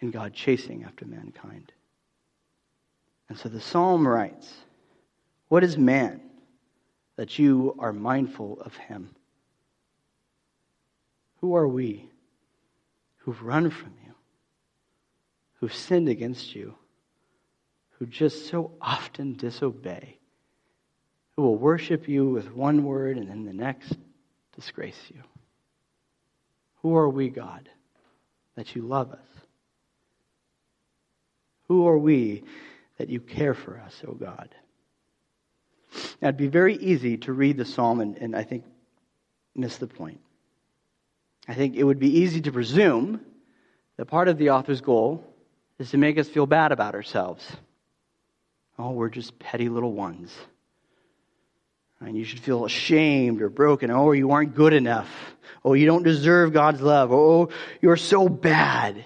and 0.00 0.12
God 0.12 0.34
chasing 0.34 0.84
after 0.84 1.04
mankind. 1.04 1.72
And 3.28 3.36
so 3.36 3.48
the 3.48 3.60
psalm 3.60 4.06
writes 4.06 4.52
What 5.48 5.64
is 5.64 5.76
man 5.76 6.20
that 7.16 7.38
you 7.38 7.74
are 7.78 7.92
mindful 7.92 8.60
of 8.60 8.76
him? 8.76 9.14
Who 11.40 11.56
are 11.56 11.66
we 11.66 12.08
who've 13.26 13.42
run 13.42 13.70
from 13.70 13.92
you, 14.04 14.14
who've 15.56 15.74
sinned 15.74 16.08
against 16.08 16.54
you, 16.54 16.74
who 17.98 18.06
just 18.06 18.48
so 18.48 18.72
often 18.80 19.34
disobey, 19.34 20.18
who 21.34 21.42
will 21.42 21.56
worship 21.56 22.08
you 22.08 22.28
with 22.28 22.52
one 22.52 22.84
word 22.84 23.16
and 23.18 23.28
then 23.28 23.44
the 23.44 23.52
next 23.52 23.92
disgrace 24.54 25.00
you? 25.08 25.22
Who 26.82 26.96
are 26.96 27.08
we, 27.08 27.28
God, 27.30 27.68
that 28.54 28.74
you 28.74 28.82
love 28.82 29.12
us? 29.12 29.26
Who 31.68 31.88
are 31.88 31.98
we 31.98 32.44
that 32.98 33.08
you 33.08 33.20
care 33.20 33.54
for 33.54 33.78
us, 33.78 33.94
O 34.06 34.12
God? 34.12 34.54
Now, 36.20 36.28
it'd 36.28 36.36
be 36.36 36.46
very 36.46 36.76
easy 36.76 37.16
to 37.18 37.32
read 37.32 37.56
the 37.56 37.64
psalm 37.64 38.00
and, 38.00 38.16
and 38.18 38.36
I 38.36 38.42
think 38.42 38.64
miss 39.54 39.78
the 39.78 39.86
point. 39.86 40.20
I 41.48 41.54
think 41.54 41.76
it 41.76 41.84
would 41.84 41.98
be 41.98 42.20
easy 42.20 42.40
to 42.42 42.52
presume 42.52 43.20
that 43.96 44.06
part 44.06 44.28
of 44.28 44.38
the 44.38 44.50
author's 44.50 44.80
goal 44.80 45.24
is 45.78 45.90
to 45.90 45.98
make 45.98 46.18
us 46.18 46.28
feel 46.28 46.46
bad 46.46 46.72
about 46.72 46.94
ourselves. 46.94 47.44
Oh, 48.78 48.90
we're 48.92 49.08
just 49.08 49.38
petty 49.38 49.68
little 49.68 49.92
ones. 49.92 50.34
And 52.00 52.16
you 52.16 52.24
should 52.24 52.40
feel 52.40 52.64
ashamed 52.64 53.40
or 53.40 53.48
broken. 53.48 53.90
Oh, 53.90 54.12
you 54.12 54.30
aren't 54.32 54.54
good 54.54 54.74
enough. 54.74 55.08
Oh, 55.64 55.72
you 55.72 55.86
don't 55.86 56.02
deserve 56.02 56.52
God's 56.52 56.80
love. 56.80 57.10
Oh, 57.10 57.48
you're 57.80 57.96
so 57.96 58.28
bad. 58.28 59.04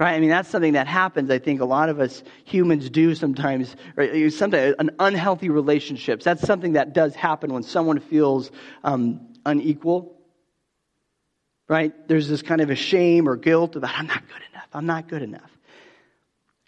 Right? 0.00 0.14
I 0.14 0.20
mean, 0.20 0.30
that's 0.30 0.48
something 0.48 0.72
that 0.72 0.86
happens. 0.86 1.30
I 1.30 1.38
think 1.38 1.60
a 1.60 1.64
lot 1.64 1.88
of 1.88 2.00
us 2.00 2.22
humans 2.44 2.90
do 2.90 3.14
sometimes, 3.14 3.76
right? 3.94 4.32
sometimes 4.32 4.74
an 4.78 4.90
unhealthy 4.98 5.48
relationships. 5.48 6.24
That's 6.24 6.42
something 6.42 6.72
that 6.72 6.92
does 6.92 7.14
happen 7.14 7.52
when 7.52 7.62
someone 7.62 8.00
feels 8.00 8.50
um, 8.82 9.28
unequal. 9.46 10.18
Right? 11.68 11.92
There's 12.08 12.28
this 12.28 12.42
kind 12.42 12.60
of 12.60 12.70
a 12.70 12.74
shame 12.74 13.28
or 13.28 13.36
guilt 13.36 13.76
about, 13.76 13.94
I'm 13.94 14.06
not 14.06 14.26
good 14.26 14.42
enough. 14.50 14.51
I'm 14.72 14.86
not 14.86 15.08
good 15.08 15.22
enough. 15.22 15.50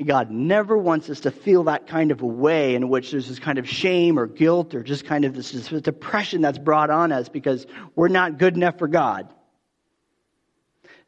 God 0.05 0.31
never 0.31 0.77
wants 0.77 1.09
us 1.09 1.21
to 1.21 1.31
feel 1.31 1.65
that 1.65 1.87
kind 1.87 2.11
of 2.11 2.21
a 2.21 2.27
way 2.27 2.75
in 2.75 2.89
which 2.89 3.13
there's 3.13 3.29
this 3.29 3.39
kind 3.39 3.59
of 3.59 3.69
shame 3.69 4.19
or 4.19 4.27
guilt 4.27 4.75
or 4.75 4.83
just 4.83 5.05
kind 5.05 5.25
of 5.25 5.35
this, 5.35 5.53
this 5.53 5.69
depression 5.83 6.43
that's 6.43 6.59
brought 6.59 6.91
on 6.91 7.13
us 7.13 7.29
because 7.29 7.65
we're 7.95 8.09
not 8.09 8.39
good 8.39 8.57
enough 8.57 8.79
for 8.79 8.89
God. 8.89 9.33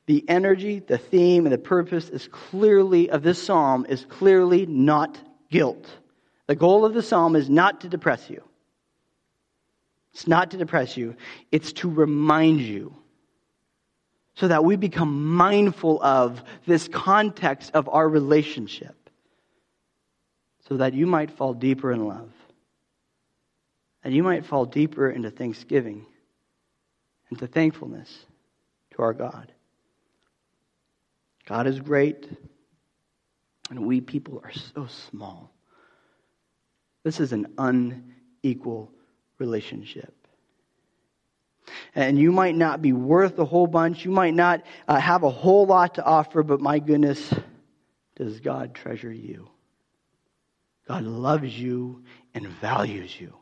The 0.06 0.24
energy, 0.28 0.78
the 0.78 0.98
theme, 0.98 1.46
and 1.46 1.52
the 1.52 1.59
purpose 1.59 2.09
is 2.09 2.28
clearly 2.28 3.11
of 3.11 3.24
this 3.24 3.42
psalm 3.42 3.87
is 3.88 4.04
clearly 4.04 4.66
not 4.66 5.18
guilt. 5.50 5.88
The 6.46 6.54
goal 6.54 6.85
of 6.85 6.94
the 6.94 7.02
psalm 7.02 7.35
is 7.35 7.50
not 7.50 7.80
to 7.80 7.88
depress 7.88 8.30
you. 8.30 8.44
It's 10.12 10.28
not 10.28 10.52
to 10.52 10.56
depress 10.56 10.96
you. 10.96 11.16
It's 11.50 11.72
to 11.74 11.90
remind 11.90 12.61
you 12.61 12.94
so 14.37 14.49
that 14.49 14.64
we 14.64 14.77
become 14.77 15.35
mindful 15.35 16.03
of 16.03 16.42
this 16.66 16.88
context 16.88 17.70
of 17.75 17.88
our 17.88 18.09
relationship, 18.09 18.94
so 20.68 20.77
that 20.77 20.94
you 20.94 21.07
might 21.07 21.31
fall 21.31 21.55
deeper 21.55 21.92
in 21.92 22.07
love, 22.07 22.31
and 24.05 24.14
you 24.14 24.22
might 24.22 24.44
fall 24.44 24.64
deeper 24.64 25.11
into 25.11 25.31
thanksgiving, 25.31 26.07
into 27.31 27.46
thankfulness 27.46 28.27
to 28.94 29.03
our 29.03 29.12
God. 29.12 29.53
God 31.46 31.66
is 31.66 31.81
great, 31.81 32.29
and 33.70 33.87
we 33.87 34.01
people 34.01 34.40
are 34.44 34.53
so 34.53 34.87
small. 34.87 35.53
This 37.05 37.20
is 37.20 37.33
an 37.33 37.55
unequal 37.57 38.90
relationship. 39.38 40.15
And 41.94 42.18
you 42.18 42.33
might 42.33 42.55
not 42.55 42.83
be 42.83 42.92
worth 42.92 43.38
a 43.38 43.44
whole 43.44 43.66
bunch. 43.66 44.05
You 44.05 44.11
might 44.11 44.35
not 44.35 44.62
uh, 44.87 45.00
have 45.00 45.22
a 45.22 45.31
whole 45.31 45.66
lot 45.66 45.96
to 45.96 46.05
offer, 46.05 46.42
but 46.42 46.61
my 46.61 46.79
goodness, 46.79 47.33
does 48.16 48.40
God 48.40 48.74
treasure 48.74 49.12
you? 49.12 49.48
God 50.87 51.05
loves 51.05 51.59
you 51.59 52.05
and 52.35 52.46
values 52.46 53.18
you. 53.20 53.35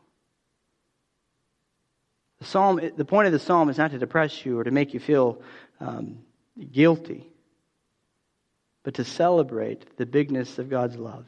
The 2.38 2.46
psalm, 2.46 2.80
the 2.96 3.04
point 3.04 3.26
of 3.26 3.32
the 3.32 3.38
psalm 3.38 3.68
is 3.68 3.78
not 3.78 3.90
to 3.90 3.98
depress 3.98 4.44
you 4.44 4.58
or 4.58 4.64
to 4.64 4.70
make 4.70 4.94
you 4.94 5.00
feel 5.00 5.42
um, 5.80 6.18
guilty, 6.72 7.26
but 8.82 8.94
to 8.94 9.04
celebrate 9.04 9.96
the 9.96 10.06
bigness 10.06 10.58
of 10.58 10.68
God's 10.68 10.96
love. 10.96 11.26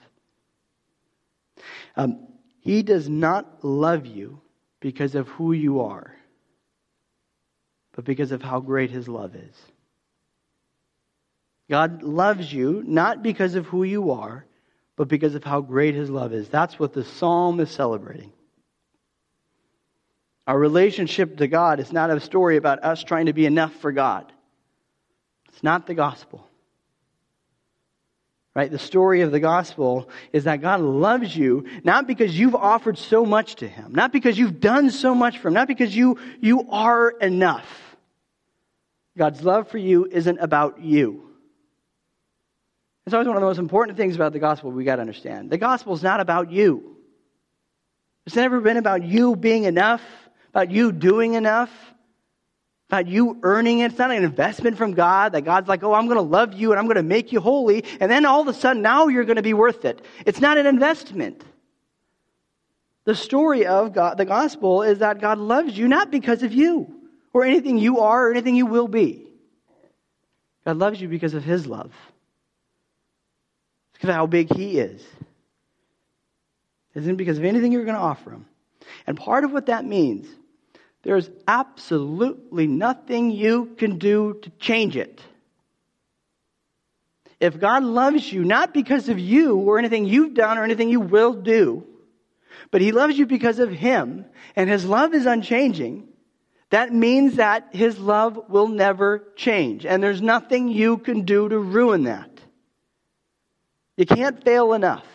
Um, 1.97 2.29
he 2.61 2.83
does 2.83 3.09
not 3.09 3.65
love 3.65 4.07
you 4.07 4.41
because 4.81 5.15
of 5.15 5.29
who 5.29 5.53
you 5.53 5.83
are 5.83 6.17
but 7.97 8.05
because 8.05 8.31
of 8.31 8.43
how 8.43 8.61
great 8.61 8.91
his 8.91 9.09
love 9.09 9.35
is. 9.35 9.57
God 11.69 12.03
loves 12.05 12.53
you 12.53 12.85
not 12.87 13.23
because 13.23 13.57
of 13.57 13.67
who 13.67 13.83
you 13.83 14.13
are, 14.13 14.45
but 14.95 15.09
because 15.09 15.35
of 15.35 15.43
how 15.43 15.61
great 15.61 15.95
his 15.95 16.09
love 16.09 16.33
is. 16.33 16.49
That's 16.49 16.79
what 16.79 16.93
the 16.93 17.03
psalm 17.03 17.59
is 17.59 17.71
celebrating. 17.71 18.33
Our 20.47 20.59
relationship 20.59 21.39
to 21.39 21.49
God 21.49 21.81
is 21.81 21.93
not 21.93 22.11
a 22.11 22.21
story 22.21 22.57
about 22.57 22.85
us 22.85 23.03
trying 23.03 23.27
to 23.27 23.33
be 23.33 23.47
enough 23.47 23.75
for 23.75 23.91
God. 23.91 24.31
It's 25.49 25.63
not 25.63 25.87
the 25.87 25.95
gospel. 25.95 26.46
Right? 28.57 28.71
The 28.71 28.79
story 28.79 29.21
of 29.21 29.33
the 29.33 29.39
gospel 29.39 30.09
is 30.33 30.45
that 30.45 30.63
God 30.63 30.81
loves 30.81 31.37
you 31.37 31.67
not 31.85 32.07
because 32.07 32.39
you've 32.39 32.55
offered 32.55 32.97
so 32.97 33.27
much 33.27 33.57
to 33.57 33.69
him, 33.69 33.93
not 33.95 34.13
because 34.13 34.39
you've 34.39 34.61
done 34.61 34.91
so 34.91 35.15
much 35.15 35.37
for 35.37 35.49
him, 35.49 35.55
not 35.55 35.69
because 35.69 35.95
you, 35.95 36.19
you 36.41 36.67
are 36.71 37.11
enough. 37.11 37.69
God's 39.15 39.43
love 39.43 39.69
for 39.69 39.77
you 39.77 40.07
isn't 40.11 40.39
about 40.39 40.81
you. 40.81 41.29
It's 43.05 43.13
always 43.13 43.29
one 43.29 43.37
of 43.37 43.43
the 43.43 43.47
most 43.47 43.59
important 43.59 43.99
things 43.99 44.17
about 44.17 44.33
the 44.33 44.39
gospel 44.39 44.71
we 44.71 44.85
got 44.85 44.97
to 44.97 45.03
understand. 45.03 45.51
The 45.51 45.59
gospel 45.59 45.93
is 45.93 46.03
not 46.03 46.21
about 46.21 46.51
you. 46.51 46.97
It's 48.25 48.37
never 48.37 48.63
been 48.63 48.79
about 48.79 49.05
you 49.05 49.37
being 49.37 49.65
enough, 49.65 50.03
about 50.49 50.71
you 50.71 50.93
doing 50.93 51.35
enough, 51.35 51.71
about 52.89 53.09
you 53.09 53.39
earning 53.43 53.81
it. 53.81 53.87
It's 53.87 53.99
not 53.99 54.13
an 54.13 54.23
investment 54.23 54.77
from 54.79 54.95
God 54.95 55.33
that 55.33 55.43
God's 55.43 55.69
like, 55.69 55.83
oh, 55.83 55.93
I'm 55.93 56.07
going 56.07 56.19
to 56.19 56.23
love 56.23 56.55
you 56.55 56.71
and 56.71 56.79
I'm 56.79 56.87
going 56.87 56.97
to 56.97 57.03
make 57.03 57.33
you 57.33 57.41
holy. 57.41 57.85
And 58.01 58.11
then 58.11 58.25
all 58.25 58.41
of 58.41 58.49
a 58.49 58.55
sudden, 58.55 58.83
now 58.83 59.09
you're 59.09 59.25
going 59.25 59.37
to 59.37 59.43
be 59.43 59.55
worth 59.55 59.85
it. 59.85 60.05
It's 60.25 60.41
not 60.41 60.57
an 60.57 60.67
investment. 60.67 61.43
The 63.05 63.15
story 63.15 63.67
of 63.67 63.93
God, 63.93 64.19
the 64.19 64.25
gospel 64.25 64.83
is 64.83 64.99
that 64.99 65.21
God 65.21 65.39
loves 65.39 65.77
you 65.77 65.89
not 65.89 66.11
because 66.11 66.43
of 66.43 66.53
you 66.53 66.93
or 67.33 67.45
anything 67.45 67.79
you 67.79 68.01
are 68.01 68.29
or 68.29 68.31
anything 68.31 68.55
you 68.55 68.67
will 68.67 68.89
be. 68.89 69.27
God 70.65 70.77
loves 70.77 71.01
you 71.01 71.09
because 71.09 71.35
of 71.35 71.45
His 71.45 71.67
love. 71.67 71.93
It's 73.91 73.99
because 73.99 74.11
of 74.11 74.17
how 74.17 74.27
big 74.27 74.55
He 74.55 74.79
is. 74.79 75.03
It 76.95 77.01
isn't 77.01 77.17
because 77.17 77.39
of 77.39 77.45
anything 77.45 77.73
you're 77.73 77.85
going 77.85 77.97
to 77.97 78.01
offer 78.01 78.31
Him. 78.31 78.47
And 79.07 79.17
part 79.17 79.45
of 79.45 79.53
what 79.53 79.67
that 79.67 79.85
means, 79.85 80.27
there's 81.07 81.31
absolutely 81.47 82.67
nothing 82.67 83.31
you 83.31 83.75
can 83.79 83.97
do 83.97 84.41
to 84.43 84.51
change 84.59 84.97
it. 84.97 85.23
If 87.39 87.61
God 87.61 87.85
loves 87.85 88.33
you, 88.33 88.45
not 88.45 88.75
because 88.75 89.09
of 89.09 89.19
you 89.21 89.57
or 89.57 89.79
anything 89.79 90.07
you've 90.07 90.35
done 90.35 90.59
or 90.59 90.65
anything 90.65 90.89
you 90.89 91.01
will 91.01 91.33
do, 91.33 91.87
but 92.73 92.81
He 92.81 92.91
loves 92.91 93.17
you 93.17 93.25
because 93.27 93.61
of 93.61 93.71
Him, 93.71 94.25
and 94.57 94.69
His 94.69 94.85
love 94.85 95.15
is 95.15 95.27
unchanging, 95.27 96.09
that 96.71 96.93
means 96.93 97.37
that 97.37 97.69
his 97.73 97.97
love 97.99 98.49
will 98.49 98.67
never 98.67 99.29
change. 99.37 99.87
And 99.87 100.03
there's 100.03 100.21
nothing 100.21 100.67
you 100.67 100.99
can 100.99 101.23
do 101.23 101.49
to 101.49 101.57
ruin 101.57 102.05
that. 102.05 102.31
You 103.97 104.05
can't 104.05 104.43
fail 104.43 104.73
enough. 104.73 105.07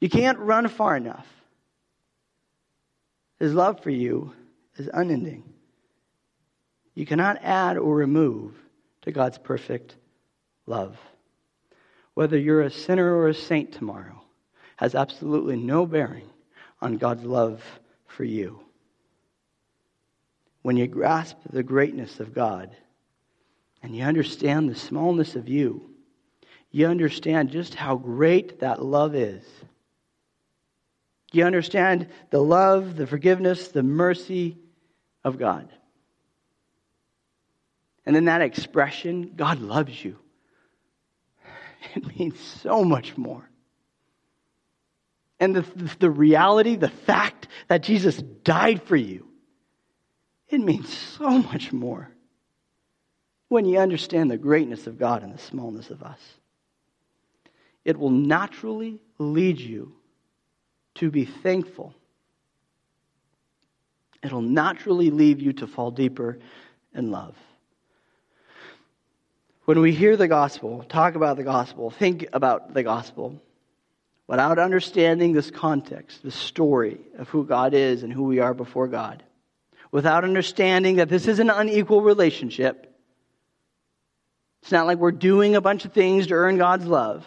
You 0.00 0.08
can't 0.08 0.38
run 0.38 0.66
far 0.66 0.96
enough. 0.96 1.28
His 3.38 3.54
love 3.54 3.82
for 3.82 3.90
you 3.90 4.34
is 4.80 4.90
unending. 4.92 5.44
You 6.94 7.06
cannot 7.06 7.38
add 7.42 7.76
or 7.76 7.94
remove 7.94 8.54
to 9.02 9.12
God's 9.12 9.38
perfect 9.38 9.96
love. 10.66 10.98
Whether 12.14 12.38
you're 12.38 12.62
a 12.62 12.70
sinner 12.70 13.14
or 13.16 13.28
a 13.28 13.34
saint 13.34 13.72
tomorrow 13.72 14.22
has 14.76 14.94
absolutely 14.94 15.56
no 15.56 15.86
bearing 15.86 16.28
on 16.80 16.96
God's 16.96 17.24
love 17.24 17.62
for 18.06 18.24
you. 18.24 18.60
When 20.62 20.76
you 20.76 20.86
grasp 20.86 21.36
the 21.50 21.62
greatness 21.62 22.20
of 22.20 22.34
God 22.34 22.74
and 23.82 23.94
you 23.94 24.02
understand 24.02 24.68
the 24.68 24.74
smallness 24.74 25.36
of 25.36 25.48
you, 25.48 25.90
you 26.70 26.86
understand 26.86 27.50
just 27.50 27.74
how 27.74 27.96
great 27.96 28.60
that 28.60 28.84
love 28.84 29.14
is. 29.14 29.44
You 31.32 31.44
understand 31.44 32.08
the 32.30 32.40
love, 32.40 32.96
the 32.96 33.06
forgiveness, 33.06 33.68
the 33.68 33.82
mercy 33.82 34.58
of 35.24 35.38
God. 35.38 35.68
And 38.06 38.16
then 38.16 38.24
that 38.24 38.42
expression, 38.42 39.34
God 39.36 39.60
loves 39.60 40.04
you, 40.04 40.18
it 41.94 42.18
means 42.18 42.38
so 42.40 42.84
much 42.84 43.16
more. 43.16 43.48
And 45.38 45.56
the, 45.56 45.64
the 45.98 46.10
reality, 46.10 46.76
the 46.76 46.90
fact 46.90 47.48
that 47.68 47.82
Jesus 47.82 48.16
died 48.18 48.82
for 48.82 48.96
you, 48.96 49.26
it 50.48 50.60
means 50.60 50.92
so 50.92 51.38
much 51.38 51.72
more 51.72 52.10
when 53.48 53.64
you 53.64 53.78
understand 53.78 54.30
the 54.30 54.36
greatness 54.36 54.86
of 54.86 54.98
God 54.98 55.22
and 55.22 55.32
the 55.32 55.38
smallness 55.38 55.90
of 55.90 56.02
us. 56.02 56.20
It 57.84 57.98
will 57.98 58.10
naturally 58.10 59.02
lead 59.18 59.58
you 59.58 59.94
to 60.96 61.10
be 61.10 61.24
thankful. 61.24 61.94
It'll 64.22 64.42
naturally 64.42 65.10
lead 65.10 65.40
you 65.40 65.52
to 65.54 65.66
fall 65.66 65.90
deeper 65.90 66.38
in 66.94 67.10
love. 67.10 67.34
When 69.64 69.80
we 69.80 69.92
hear 69.92 70.16
the 70.16 70.28
gospel, 70.28 70.84
talk 70.88 71.14
about 71.14 71.36
the 71.36 71.44
gospel, 71.44 71.90
think 71.90 72.26
about 72.32 72.74
the 72.74 72.82
gospel, 72.82 73.40
without 74.26 74.58
understanding 74.58 75.32
this 75.32 75.50
context, 75.50 76.22
the 76.22 76.30
story 76.30 77.00
of 77.18 77.28
who 77.28 77.44
God 77.44 77.74
is 77.74 78.02
and 78.02 78.12
who 78.12 78.24
we 78.24 78.40
are 78.40 78.54
before 78.54 78.88
God, 78.88 79.22
without 79.92 80.24
understanding 80.24 80.96
that 80.96 81.08
this 81.08 81.28
is 81.28 81.38
an 81.38 81.50
unequal 81.50 82.02
relationship, 82.02 82.86
it's 84.62 84.72
not 84.72 84.86
like 84.86 84.98
we're 84.98 85.12
doing 85.12 85.56
a 85.56 85.60
bunch 85.60 85.84
of 85.84 85.92
things 85.92 86.26
to 86.26 86.34
earn 86.34 86.58
God's 86.58 86.86
love. 86.86 87.26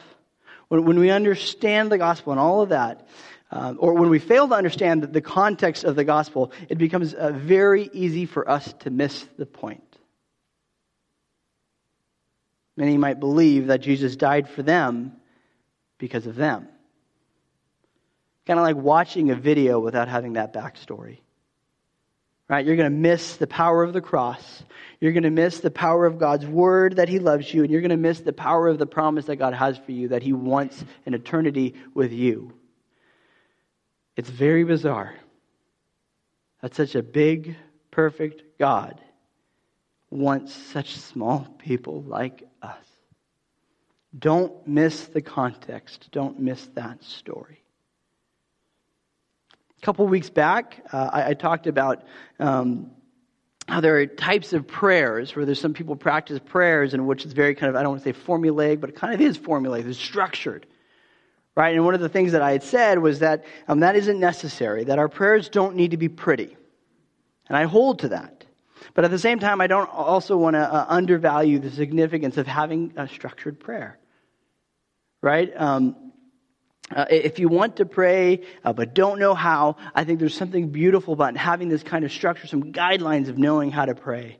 When, 0.68 0.86
when 0.86 1.00
we 1.00 1.10
understand 1.10 1.92
the 1.92 1.98
gospel 1.98 2.34
and 2.34 2.40
all 2.40 2.62
of 2.62 2.70
that, 2.70 3.08
um, 3.56 3.78
or 3.80 3.94
when 3.94 4.10
we 4.10 4.18
fail 4.18 4.48
to 4.48 4.56
understand 4.56 5.04
the 5.04 5.22
context 5.22 5.84
of 5.84 5.96
the 5.96 6.04
gospel, 6.04 6.52
it 6.70 6.80
becomes 6.80 7.14
uh, 7.14 7.32
very 7.32 7.88
easy 7.94 8.26
for 8.26 8.50
us 8.50 8.74
to 8.80 8.90
miss 8.90 9.28
the 9.38 9.46
point. 9.46 9.84
Many 12.76 12.98
might 12.98 13.20
believe 13.20 13.68
that 13.68 13.82
Jesus 13.82 14.16
died 14.16 14.50
for 14.50 14.64
them 14.64 15.14
because 16.00 16.26
of 16.26 16.36
them. 16.36 16.68
Kind 18.48 18.58
of 18.58 18.64
like 18.64 18.76
watching 18.76 19.30
a 19.30 19.36
video 19.36 19.80
without 19.80 20.08
having 20.08 20.34
that 20.34 20.52
backstory. 20.52 21.20
Right? 22.50 22.66
You're 22.66 22.76
going 22.76 22.92
to 22.92 22.98
miss 22.98 23.38
the 23.38 23.46
power 23.46 23.84
of 23.84 23.94
the 23.94 24.02
cross. 24.02 24.64
You're 25.00 25.14
going 25.14 25.24
to 25.24 25.30
miss 25.30 25.60
the 25.60 25.70
power 25.70 26.08
of 26.08 26.18
God's 26.18 26.48
word 26.48 26.96
that 26.96 27.08
He 27.08 27.20
loves 27.20 27.54
you, 27.54 27.62
and 27.62 27.72
you're 27.72 27.82
going 27.82 27.92
to 27.92 27.98
miss 27.98 28.20
the 28.22 28.34
power 28.34 28.68
of 28.68 28.80
the 28.80 28.88
promise 28.88 29.26
that 29.26 29.36
God 29.36 29.54
has 29.54 29.78
for 29.78 29.92
you 29.92 30.08
that 30.08 30.24
He 30.24 30.34
wants 30.34 30.84
an 31.06 31.14
eternity 31.14 31.76
with 31.94 32.12
you. 32.12 32.52
It's 34.16 34.30
very 34.30 34.64
bizarre 34.64 35.16
that 36.62 36.76
such 36.76 36.96
a 36.96 37.04
big, 37.04 37.56
perfect 37.92 38.44
God 38.60 39.02
wants 40.10 40.54
such 40.54 40.96
small 40.98 41.48
people 41.58 42.04
like 42.04 42.44
us. 42.62 42.86
Don't 44.18 44.68
miss 44.68 45.06
the 45.08 45.22
context. 45.22 46.10
Don't 46.12 46.40
miss 46.40 46.64
that 46.76 47.04
story. 47.04 47.64
A 49.82 49.86
couple 49.86 50.08
weeks 50.08 50.30
back, 50.30 50.86
uh, 50.94 51.10
I, 51.12 51.30
I, 51.30 51.34
talked 51.34 51.68
about 51.68 52.04
um, 52.40 52.92
how 53.68 53.82
there 53.82 53.98
are 53.98 54.06
types 54.06 54.54
of 54.54 54.68
prayers 54.68 55.36
where 55.36 55.46
there's 55.46 55.60
some 55.60 55.74
people 55.74 55.96
practice 55.96 56.40
prayers 56.40 56.94
in 56.94 57.06
which 57.06 57.26
it's 57.26 57.34
very 57.34 57.56
kind 57.56 57.70
of, 57.70 57.76
I 57.76 57.82
don't 57.82 57.94
want 57.94 58.04
to 58.04 58.14
say 58.14 58.18
formulaic, 58.18 58.80
but 58.80 58.92
it 58.92 58.96
kind 58.96 59.14
of 59.14 59.20
is 59.20 59.38
formulaic, 59.38 59.86
it's 59.86 59.98
structured. 59.98 60.68
Right? 61.56 61.76
And 61.76 61.86
one 61.86 61.94
of 61.94 62.02
the 62.02 62.10
things 62.10 62.32
that 62.32 62.42
I 62.42 62.52
had 62.52 62.64
said 62.64 63.00
was 63.00 63.20
that 63.20 63.46
um, 63.68 63.82
that 63.82 63.96
isn't 63.96 64.20
necessary, 64.20 64.86
that 64.86 64.98
our 64.98 65.08
prayers 65.08 65.50
don't 65.50 65.76
need 65.76 65.92
to 65.92 65.98
be 65.98 66.10
pretty. 66.10 66.58
And 67.48 67.56
I 67.56 67.66
hold 67.66 68.00
to 68.00 68.10
that. 68.10 68.46
But 68.94 69.06
at 69.06 69.12
the 69.12 69.20
same 69.20 69.40
time, 69.40 69.62
I 69.62 69.68
don't 69.68 69.90
also 69.90 70.36
want 70.38 70.56
to 70.56 70.62
uh, 70.62 70.86
undervalue 70.88 71.60
the 71.60 71.72
significance 71.72 72.38
of 72.38 72.48
having 72.48 72.94
a 72.96 73.08
structured 73.08 73.60
prayer. 73.60 74.00
Right? 75.22 75.52
Um, 75.56 76.12
uh, 76.94 77.06
if 77.10 77.40
you 77.40 77.48
want 77.48 77.78
to 77.78 77.86
pray 77.86 78.42
uh, 78.64 78.74
but 78.74 78.94
don't 78.94 79.20
know 79.20 79.34
how, 79.34 79.78
I 79.96 80.04
think 80.04 80.20
there's 80.20 80.36
something 80.36 80.70
beautiful 80.70 81.14
about 81.14 81.38
having 81.38 81.70
this 81.70 81.82
kind 81.82 82.04
of 82.04 82.12
structure, 82.12 82.46
some 82.48 82.74
guidelines 82.74 83.30
of 83.30 83.38
knowing 83.38 83.72
how 83.72 83.86
to 83.86 83.96
pray. 83.96 84.40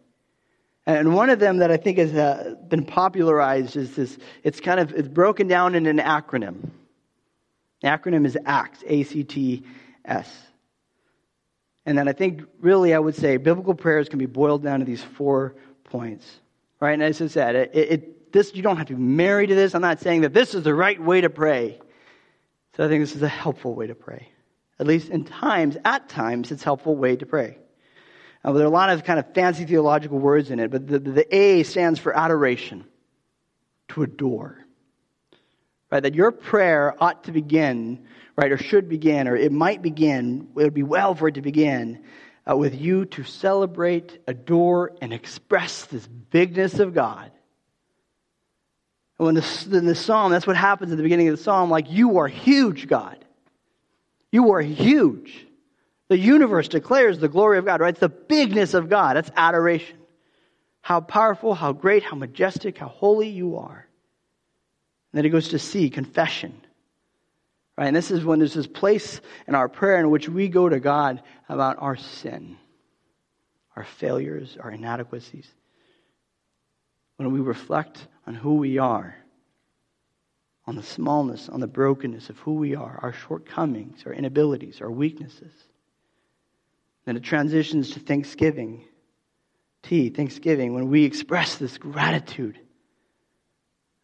And 0.86 1.16
one 1.16 1.30
of 1.30 1.40
them 1.40 1.58
that 1.58 1.72
I 1.72 1.78
think 1.78 1.98
has 1.98 2.14
uh, 2.14 2.56
been 2.68 2.86
popularized 2.86 3.78
is 3.78 3.96
this. 3.96 4.18
It's 4.44 4.60
kind 4.60 4.82
of 4.82 4.92
it's 4.92 5.08
broken 5.08 5.48
down 5.48 5.76
in 5.76 5.86
an 5.86 5.98
acronym. 5.98 6.72
The 7.84 7.90
acronym 7.90 8.26
is 8.26 8.38
ACTS, 8.46 8.82
A-C-T-S. 8.88 10.30
And 11.86 11.98
then 11.98 12.08
I 12.08 12.14
think 12.14 12.44
really 12.62 12.94
I 12.94 13.00
would 13.00 13.16
say 13.16 13.36
biblical 13.36 13.76
prayers 13.76 14.08
can 14.08 14.20
be 14.20 14.26
boiled 14.26 14.64
down 14.64 14.80
to 14.80 14.86
these 14.86 15.04
four 15.04 15.56
points. 15.84 16.26
Right? 16.80 16.94
And 16.94 17.04
as 17.04 17.22
I 17.22 17.28
said, 17.28 17.56
it, 17.56 17.72
it, 17.76 18.32
this, 18.32 18.56
you 18.56 18.64
don't 18.64 18.78
have 18.78 18.88
to 18.88 18.96
be 18.96 19.02
married 19.02 19.48
to 19.48 19.56
this. 19.56 19.76
I'm 19.76 19.82
not 19.82 20.00
saying 20.00 20.22
that 20.22 20.34
this 20.34 20.56
is 20.56 20.64
the 20.64 20.74
right 20.74 21.00
way 21.02 21.20
to 21.22 21.30
pray. 21.30 21.78
So 22.78 22.86
I 22.86 22.88
think 22.88 23.04
this 23.04 23.18
is 23.18 23.22
a 23.22 23.28
helpful 23.28 23.76
way 23.76 23.88
to 23.88 23.96
pray. 23.96 24.30
At 24.80 24.88
least 24.88 25.10
in 25.10 25.26
times, 25.26 25.76
at 25.84 26.08
times, 26.08 26.54
it's 26.54 26.62
a 26.62 26.66
helpful 26.66 26.96
way 26.96 27.18
to 27.18 27.26
pray. 27.26 27.58
Uh, 28.46 28.54
there 28.54 28.64
are 28.64 28.68
a 28.68 28.72
lot 28.74 28.90
of 28.92 29.04
kind 29.04 29.20
of 29.20 29.34
fancy 29.34 29.66
theological 29.66 30.20
words 30.20 30.52
in 30.52 30.60
it, 30.60 30.72
but 30.72 30.88
the, 30.88 31.00
the 31.00 31.36
A 31.36 31.64
stands 31.64 32.00
for 32.00 32.18
adoration, 32.18 32.86
to 33.90 34.04
adore. 34.04 34.63
Right? 35.94 36.02
That 36.02 36.16
your 36.16 36.32
prayer 36.32 36.96
ought 37.00 37.26
to 37.26 37.32
begin 37.32 38.08
right, 38.36 38.52
or 38.52 38.58
should 38.58 38.90
begin, 38.90 39.28
or 39.28 39.36
it 39.36 39.52
might 39.52 39.84
begin, 39.84 40.48
it 40.58 40.64
would 40.64 40.74
be 40.74 40.82
well 40.82 41.14
for 41.14 41.28
it 41.28 41.36
to 41.36 41.42
begin 41.44 42.04
uh, 42.50 42.58
with 42.58 42.74
you 42.74 43.06
to 43.06 43.24
celebrate, 43.24 44.20
adore, 44.28 44.94
and 45.02 45.14
express 45.14 45.86
this 45.86 46.08
bigness 46.08 46.80
of 46.80 46.96
God. 46.96 47.32
And 49.20 49.26
when 49.28 49.36
the, 49.36 49.68
in 49.72 49.86
the 49.86 49.94
psalm, 49.94 50.32
that's 50.32 50.48
what 50.48 50.56
happens 50.56 50.92
at 50.92 50.98
the 50.98 51.04
beginning 51.04 51.28
of 51.28 51.38
the 51.38 51.44
psalm, 51.44 51.70
like, 51.70 51.92
you 51.92 52.18
are 52.18 52.28
huge, 52.28 52.88
God. 52.88 53.24
You 54.32 54.54
are 54.54 54.62
huge. 54.62 55.46
The 56.08 56.18
universe 56.18 56.70
declares 56.70 57.20
the 57.20 57.30
glory 57.30 57.60
of 57.60 57.66
God, 57.66 57.82
right? 57.82 57.90
It's 57.90 58.00
the 58.00 58.10
bigness 58.10 58.74
of 58.74 58.90
God. 58.90 59.16
That's 59.16 59.30
adoration. 59.38 60.00
How 60.82 61.02
powerful, 61.02 61.54
how 61.54 61.72
great, 61.72 62.02
how 62.02 62.16
majestic, 62.16 62.80
how 62.80 62.88
holy 62.88 63.30
you 63.30 63.58
are. 63.58 63.88
Then 65.14 65.26
it 65.26 65.30
goes 65.30 65.50
to 65.50 65.60
see, 65.60 65.90
confession. 65.90 66.60
Right? 67.78 67.88
And 67.88 67.96
this 67.96 68.12
is 68.12 68.26
when 68.26 68.40
there's 68.40 68.54
this 68.54 68.68
place 68.68 69.22
in 69.48 69.56
our 69.56 69.70
prayer 69.70 70.00
in 70.00 70.10
which 70.10 70.28
we 70.28 70.48
go 70.48 70.68
to 70.68 70.80
God 70.80 71.22
about 71.48 71.78
our 71.80 71.96
sin, 71.96 72.58
our 73.76 73.84
failures, 73.84 74.58
our 74.60 74.72
inadequacies. 74.72 75.48
When 77.18 77.32
we 77.32 77.40
reflect 77.40 78.08
on 78.28 78.36
who 78.36 78.56
we 78.56 78.80
are, 78.80 79.16
on 80.66 80.76
the 80.76 80.84
smallness, 80.84 81.50
on 81.50 81.60
the 81.60 81.68
brokenness 81.68 82.30
of 82.30 82.40
who 82.40 82.56
we 82.56 82.76
are, 82.76 83.00
our 83.02 83.14
shortcomings, 83.14 84.04
our 84.06 84.14
inabilities, 84.14 84.82
our 84.82 84.92
weaknesses. 84.92 85.54
Then 87.06 87.18
it 87.18 87.24
transitions 87.24 87.92
to 87.92 88.00
thanksgiving. 88.00 88.86
T, 89.82 90.10
thanksgiving, 90.10 90.74
when 90.74 90.90
we 90.90 91.04
express 91.04 91.58
this 91.58 91.78
gratitude, 91.78 92.60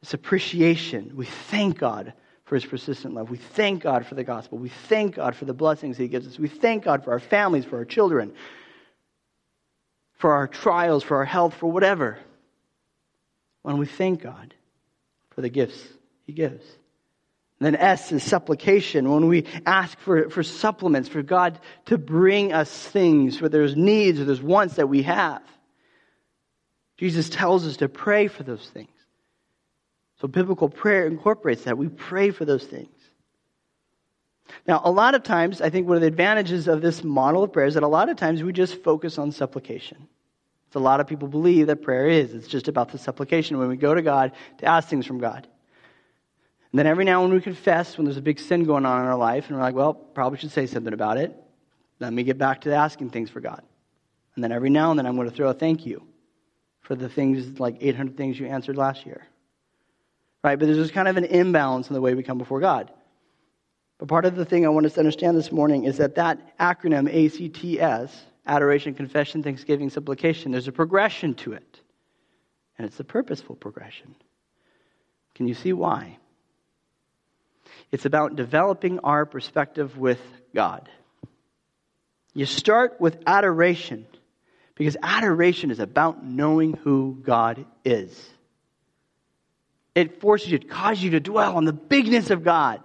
this 0.02 0.14
appreciation, 0.14 1.12
we 1.16 1.26
thank 1.26 1.78
God 1.78 2.14
for 2.46 2.56
his 2.56 2.66
persistent 2.66 3.14
love. 3.14 3.30
We 3.30 3.38
thank 3.38 3.84
God 3.84 4.06
for 4.06 4.16
the 4.16 4.24
gospel. 4.24 4.58
We 4.58 4.70
thank 4.70 5.16
God 5.16 5.36
for 5.36 5.46
the 5.46 5.54
blessings 5.54 5.98
he 5.98 6.08
gives 6.08 6.28
us. 6.28 6.40
We 6.40 6.48
thank 6.48 6.84
God 6.84 7.04
for 7.04 7.12
our 7.12 7.20
families, 7.20 7.66
for 7.66 7.78
our 7.78 7.86
children, 7.86 8.34
for 10.16 10.34
our 10.34 10.48
trials, 10.48 11.04
for 11.04 11.18
our 11.18 11.26
health, 11.26 11.54
for 11.54 11.72
whatever. 11.72 12.18
When 13.62 13.78
we 13.78 13.86
thank 13.86 14.24
God 14.24 14.54
for 15.32 15.42
the 15.42 15.50
gifts 15.50 15.82
he 16.26 16.34
gives. 16.34 16.66
And 17.60 17.66
then 17.66 17.76
S 17.76 18.12
is 18.14 18.24
supplication, 18.24 19.12
when 19.12 19.28
we 19.28 19.46
ask 19.66 20.00
for, 20.00 20.30
for 20.30 20.44
supplements, 20.44 21.10
for 21.10 21.22
God 21.22 21.60
to 21.86 21.98
bring 21.98 22.54
us 22.54 22.72
things, 22.72 23.42
where 23.42 23.50
there's 23.50 23.76
needs 23.76 24.20
or 24.20 24.26
there's 24.26 24.42
wants 24.42 24.76
that 24.76 24.88
we 24.88 25.04
have. 25.04 25.44
Jesus 26.98 27.30
tells 27.30 27.68
us 27.68 27.78
to 27.78 27.90
pray 27.90 28.28
for 28.28 28.44
those 28.44 28.68
things. 28.70 28.90
So 30.22 30.28
biblical 30.28 30.70
prayer 30.70 31.08
incorporates 31.08 31.64
that. 31.64 31.78
We 31.78 31.88
pray 31.88 32.32
for 32.32 32.46
those 32.46 32.66
things. 32.66 32.90
Now, 34.68 34.82
a 34.84 34.92
lot 34.92 35.16
of 35.16 35.24
times, 35.24 35.62
I 35.62 35.70
think 35.70 35.88
one 35.88 35.96
of 35.96 36.02
the 36.02 36.08
advantages 36.08 36.68
of 36.68 36.82
this 36.82 37.04
model 37.04 37.44
of 37.44 37.54
prayer 37.54 37.68
is 37.68 37.76
that 37.76 37.84
a 37.84 37.88
lot 37.88 38.10
of 38.10 38.18
times 38.18 38.44
we 38.44 38.52
just 38.52 38.84
focus 38.84 39.18
on 39.18 39.32
supplication. 39.32 40.08
So 40.74 40.80
a 40.80 40.82
lot 40.82 41.00
of 41.00 41.08
people 41.08 41.28
believe 41.28 41.68
that 41.68 41.82
prayer 41.82 42.08
is. 42.08 42.34
It's 42.34 42.48
just 42.48 42.68
about 42.68 42.92
the 42.92 42.98
supplication 42.98 43.58
when 43.58 43.70
we 43.70 43.78
go 43.78 43.94
to 43.94 44.02
God 44.02 44.34
to 44.60 44.66
ask 44.66 44.88
things 44.88 45.06
from 45.06 45.20
God. 45.20 45.48
And 46.72 46.78
then 46.78 46.86
every 46.86 47.06
now 47.06 47.24
and 47.24 47.32
then 47.32 47.38
we 47.38 47.42
confess 47.42 47.98
when 47.98 48.06
there's 48.06 48.18
a 48.18 48.22
big 48.22 48.40
sin 48.40 48.64
going 48.64 48.86
on 48.86 49.02
in 49.02 49.08
our 49.08 49.18
life, 49.18 49.48
and 49.48 49.58
we're 49.58 49.64
like, 49.64 49.74
well, 49.74 49.94
probably 49.94 50.38
should 50.38 50.52
say 50.52 50.68
something 50.68 50.94
about 50.94 51.18
it. 51.18 51.36
Let 52.00 52.14
me 52.14 52.24
get 52.24 52.38
back 52.38 52.62
to 52.62 52.74
asking 52.74 53.10
things 53.10 53.30
for 53.30 53.40
God. 53.40 53.64
And 54.36 54.44
then 54.44 54.52
every 54.52 54.70
now 54.70 54.92
and 54.92 55.00
then 55.00 55.06
I'm 55.06 55.16
going 55.16 55.30
to 55.30 55.36
throw 55.36 55.50
a 55.50 55.54
thank 55.54 55.86
you 55.86 56.04
for 56.82 56.96
the 56.96 57.10
things, 57.10 57.60
like 57.60 57.78
800 57.82 58.16
things 58.16 58.40
you 58.40 58.48
answered 58.48 58.78
last 58.78 59.06
year. 59.06 59.26
Right? 60.44 60.58
But 60.58 60.66
there's 60.66 60.78
just 60.78 60.94
kind 60.94 61.08
of 61.08 61.18
an 61.18 61.26
imbalance 61.26 61.90
in 61.90 61.94
the 61.94 62.02
way 62.02 62.14
we 62.14 62.24
come 62.24 62.38
before 62.38 62.60
God. 62.60 62.92
But 63.98 64.08
part 64.08 64.26
of 64.26 64.36
the 64.36 64.46
thing 64.46 64.66
I 64.66 64.70
want 64.70 64.86
us 64.86 64.94
to 64.94 65.02
understand 65.02 65.38
this 65.38 65.52
morning 65.52 65.84
is 65.84 65.98
that 65.98 66.16
that 66.16 66.58
acronym 66.58 67.08
ACTS, 67.10 68.16
adoration, 68.46 68.94
confession, 68.94 69.44
thanksgiving, 69.44 69.90
supplication, 69.90 70.54
there's 70.54 70.70
a 70.70 70.72
progression 70.72 71.36
to 71.36 71.54
it. 71.54 71.82
And 72.78 72.88
it's 72.88 73.00
a 73.00 73.04
purposeful 73.04 73.56
progression. 73.56 74.16
Can 75.36 75.48
you 75.48 75.54
see 75.54 75.74
why? 75.74 76.18
It's 77.92 78.06
about 78.06 78.38
developing 78.38 79.00
our 79.00 79.26
perspective 79.26 79.98
with 79.98 80.22
God. 80.56 80.90
You 82.34 82.46
start 82.46 83.02
with 83.02 83.18
adoration 83.28 84.06
because 84.76 84.96
adoration 85.04 85.72
is 85.72 85.80
about 85.80 86.24
knowing 86.24 86.74
who 86.74 87.18
God 87.22 87.66
is. 87.84 88.30
It 90.00 90.22
forces 90.22 90.50
you, 90.50 90.56
it 90.56 90.70
causes 90.70 91.04
you 91.04 91.12
to 91.12 91.20
dwell 91.20 91.58
on 91.58 91.66
the 91.66 91.74
bigness 91.74 92.30
of 92.30 92.44
God. 92.44 92.82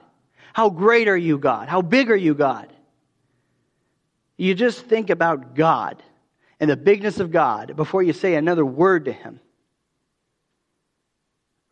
How 0.53 0.69
great 0.69 1.07
are 1.07 1.17
you, 1.17 1.39
God? 1.39 1.69
How 1.69 1.81
big 1.81 2.11
are 2.11 2.17
you, 2.17 2.35
God? 2.35 2.73
You 4.37 4.55
just 4.55 4.81
think 4.87 5.11
about 5.11 5.55
God 5.55 6.03
and 6.59 6.69
the 6.69 6.77
bigness 6.77 7.21
of 7.21 7.31
God 7.31 7.77
before 7.77 8.03
you 8.03 8.13
say 8.13 8.35
another 8.35 8.65
word 8.67 9.05
to 9.05 9.13
Him. 9.13 9.39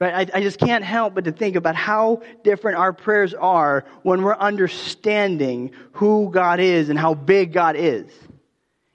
Right? 0.01 0.31
I, 0.33 0.39
I 0.39 0.43
just 0.43 0.61
can't 0.61 0.85
help 0.85 1.15
but 1.15 1.25
to 1.25 1.33
think 1.33 1.57
about 1.57 1.75
how 1.75 2.23
different 2.45 2.79
our 2.79 2.93
prayers 2.93 3.35
are 3.35 3.85
when 4.03 4.23
we're 4.23 4.37
understanding 4.37 5.73
who 5.93 6.31
God 6.31 6.61
is 6.61 6.89
and 6.89 6.99
how 6.99 7.15
big 7.15 7.53
God 7.53 7.75
is. 7.77 8.13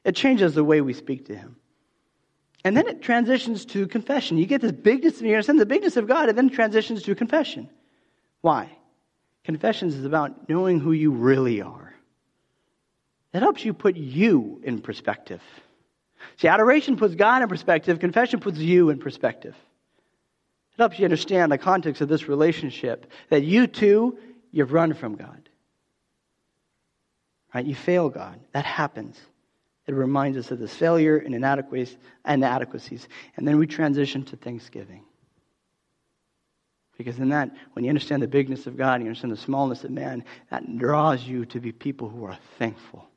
It 0.05 0.15
changes 0.15 0.55
the 0.55 0.63
way 0.63 0.79
we 0.79 0.93
speak 0.93 1.25
to 1.25 1.36
Him. 1.36 1.57
And 2.67 2.75
then 2.75 2.89
it 2.89 3.01
transitions 3.01 3.63
to 3.67 3.88
confession. 3.88 4.38
You 4.38 4.45
get 4.45 4.60
this 4.60 4.73
bigness, 4.73 5.21
of 5.21 5.25
you 5.25 5.32
understand 5.32 5.58
the 5.58 5.65
bigness 5.65 5.95
of 5.95 6.06
God, 6.06 6.27
and 6.27 6.38
then 6.38 6.47
it 6.47 6.53
transitions 6.53 7.01
to 7.03 7.15
confession. 7.15 7.69
Why? 8.41 8.69
Confessions 9.45 9.95
is 9.95 10.03
about 10.03 10.49
knowing 10.49 10.82
who 10.82 10.91
you 10.91 11.12
really 11.12 11.62
are. 11.62 11.95
It 13.34 13.39
helps 13.39 13.63
you 13.63 13.73
put 13.73 13.95
you 13.95 14.60
in 14.65 14.82
perspective. 14.82 15.41
See, 16.36 16.49
adoration 16.49 16.97
puts 16.97 17.15
God 17.15 17.41
in 17.41 17.47
perspective, 17.47 17.99
confession 17.99 18.41
puts 18.41 18.58
you 18.58 18.89
in 18.89 18.99
perspective. 18.99 19.56
It 20.73 20.77
helps 20.77 20.99
you 20.99 21.06
understand 21.06 21.53
the 21.53 21.58
context 21.58 22.01
of 22.01 22.10
this 22.10 22.27
relationship 22.27 23.10
that 23.30 23.43
you 23.43 23.67
too, 23.67 24.17
you've 24.51 24.73
run 24.73 24.93
from 24.93 25.15
God. 25.15 25.47
Right? 27.56 27.65
You 27.65 27.75
fail 27.75 28.10
God. 28.10 28.41
That 28.51 28.65
happens. 28.65 29.17
It 29.88 29.93
reminds 29.93 30.38
us 30.38 30.52
of 30.52 30.60
this 30.60 30.73
failure 30.73 31.17
and 31.17 31.34
inadequacies. 31.34 33.08
And 33.38 33.47
then 33.47 33.58
we 33.58 33.67
transition 33.67 34.23
to 34.26 34.36
thanksgiving. 34.36 35.04
Because 36.97 37.19
in 37.19 37.30
that, 37.30 37.52
when 37.73 37.86
you 37.86 37.89
understand 37.89 38.21
the 38.21 38.28
bigness 38.28 38.67
of 38.67 38.76
God 38.76 38.95
and 38.95 39.04
you 39.04 39.10
understand 39.10 39.32
the 39.32 39.38
smallness 39.38 39.84
of 39.84 39.91
man, 39.91 40.26
that 40.50 40.78
draws 40.78 41.23
you 41.23 41.45
to 41.45 41.60
be 41.60 41.71
people 41.71 42.10
who 42.10 42.26
are 42.26 42.38
thankful. 42.58 43.08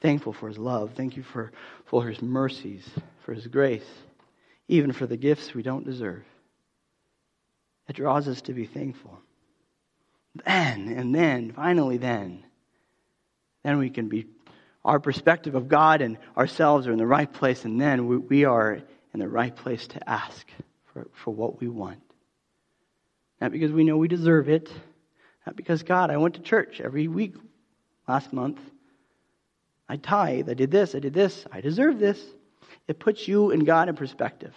Thankful 0.00 0.32
for 0.32 0.48
his 0.48 0.58
love. 0.58 0.92
Thank 0.96 1.16
you 1.16 1.22
for, 1.22 1.52
for 1.86 2.06
his 2.06 2.20
mercies, 2.20 2.86
for 3.24 3.32
his 3.32 3.46
grace 3.46 3.86
even 4.68 4.92
for 4.92 5.06
the 5.06 5.16
gifts 5.16 5.54
we 5.54 5.62
don't 5.62 5.84
deserve. 5.84 6.24
It 7.88 7.96
draws 7.96 8.28
us 8.28 8.40
to 8.42 8.52
be 8.52 8.64
thankful. 8.64 9.18
Then, 10.44 10.88
and 10.88 11.14
then, 11.14 11.52
finally, 11.52 11.98
then, 11.98 12.44
then 13.62 13.78
we 13.78 13.90
can 13.90 14.08
be, 14.08 14.26
our 14.84 15.00
perspective 15.00 15.54
of 15.54 15.68
God 15.68 16.02
and 16.02 16.18
ourselves 16.36 16.86
are 16.86 16.92
in 16.92 16.98
the 16.98 17.06
right 17.06 17.32
place, 17.32 17.64
and 17.64 17.80
then 17.80 18.06
we, 18.06 18.16
we 18.18 18.44
are 18.44 18.80
in 19.12 19.20
the 19.20 19.28
right 19.28 19.54
place 19.54 19.86
to 19.88 20.08
ask 20.08 20.46
for, 20.92 21.08
for 21.12 21.30
what 21.30 21.60
we 21.60 21.68
want. 21.68 22.00
Not 23.40 23.52
because 23.52 23.72
we 23.72 23.84
know 23.84 23.96
we 23.96 24.08
deserve 24.08 24.48
it, 24.48 24.70
not 25.46 25.56
because, 25.56 25.82
God, 25.82 26.10
I 26.10 26.16
went 26.16 26.34
to 26.34 26.40
church 26.40 26.80
every 26.80 27.08
week 27.08 27.34
last 28.08 28.32
month. 28.32 28.58
I 29.88 29.96
tithe, 29.96 30.48
I 30.48 30.54
did 30.54 30.70
this, 30.70 30.94
I 30.94 30.98
did 30.98 31.12
this, 31.12 31.44
I 31.52 31.60
deserve 31.60 31.98
this. 31.98 32.20
It 32.88 32.98
puts 32.98 33.26
you 33.28 33.50
and 33.50 33.66
God 33.66 33.88
in 33.88 33.96
perspective. 33.96 34.54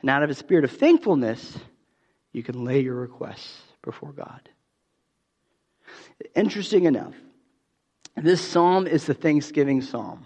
And 0.00 0.10
out 0.10 0.22
of 0.22 0.30
a 0.30 0.34
spirit 0.34 0.64
of 0.64 0.72
thankfulness, 0.72 1.58
you 2.32 2.42
can 2.42 2.64
lay 2.64 2.80
your 2.80 2.94
requests 2.94 3.62
before 3.82 4.12
God. 4.12 4.48
Interesting 6.34 6.84
enough, 6.84 7.14
this 8.16 8.40
psalm 8.40 8.86
is 8.86 9.06
the 9.06 9.14
Thanksgiving 9.14 9.80
psalm. 9.80 10.24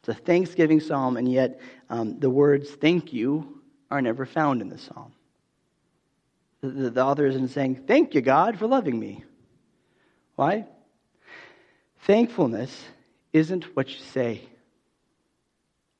It's 0.00 0.08
a 0.08 0.14
Thanksgiving 0.14 0.80
psalm, 0.80 1.16
and 1.16 1.30
yet 1.30 1.60
um, 1.90 2.18
the 2.18 2.30
words 2.30 2.70
thank 2.70 3.12
you 3.12 3.60
are 3.90 4.00
never 4.00 4.24
found 4.24 4.62
in 4.62 4.68
the 4.68 4.78
psalm. 4.78 5.12
The, 6.60 6.68
the, 6.68 6.90
the 6.90 7.04
author 7.04 7.26
isn't 7.26 7.48
saying, 7.48 7.84
Thank 7.86 8.14
you, 8.14 8.20
God, 8.20 8.58
for 8.58 8.66
loving 8.66 8.98
me. 8.98 9.24
Why? 10.36 10.66
Thankfulness 12.00 12.84
isn't 13.32 13.76
what 13.76 13.88
you 13.88 13.98
say, 13.98 14.42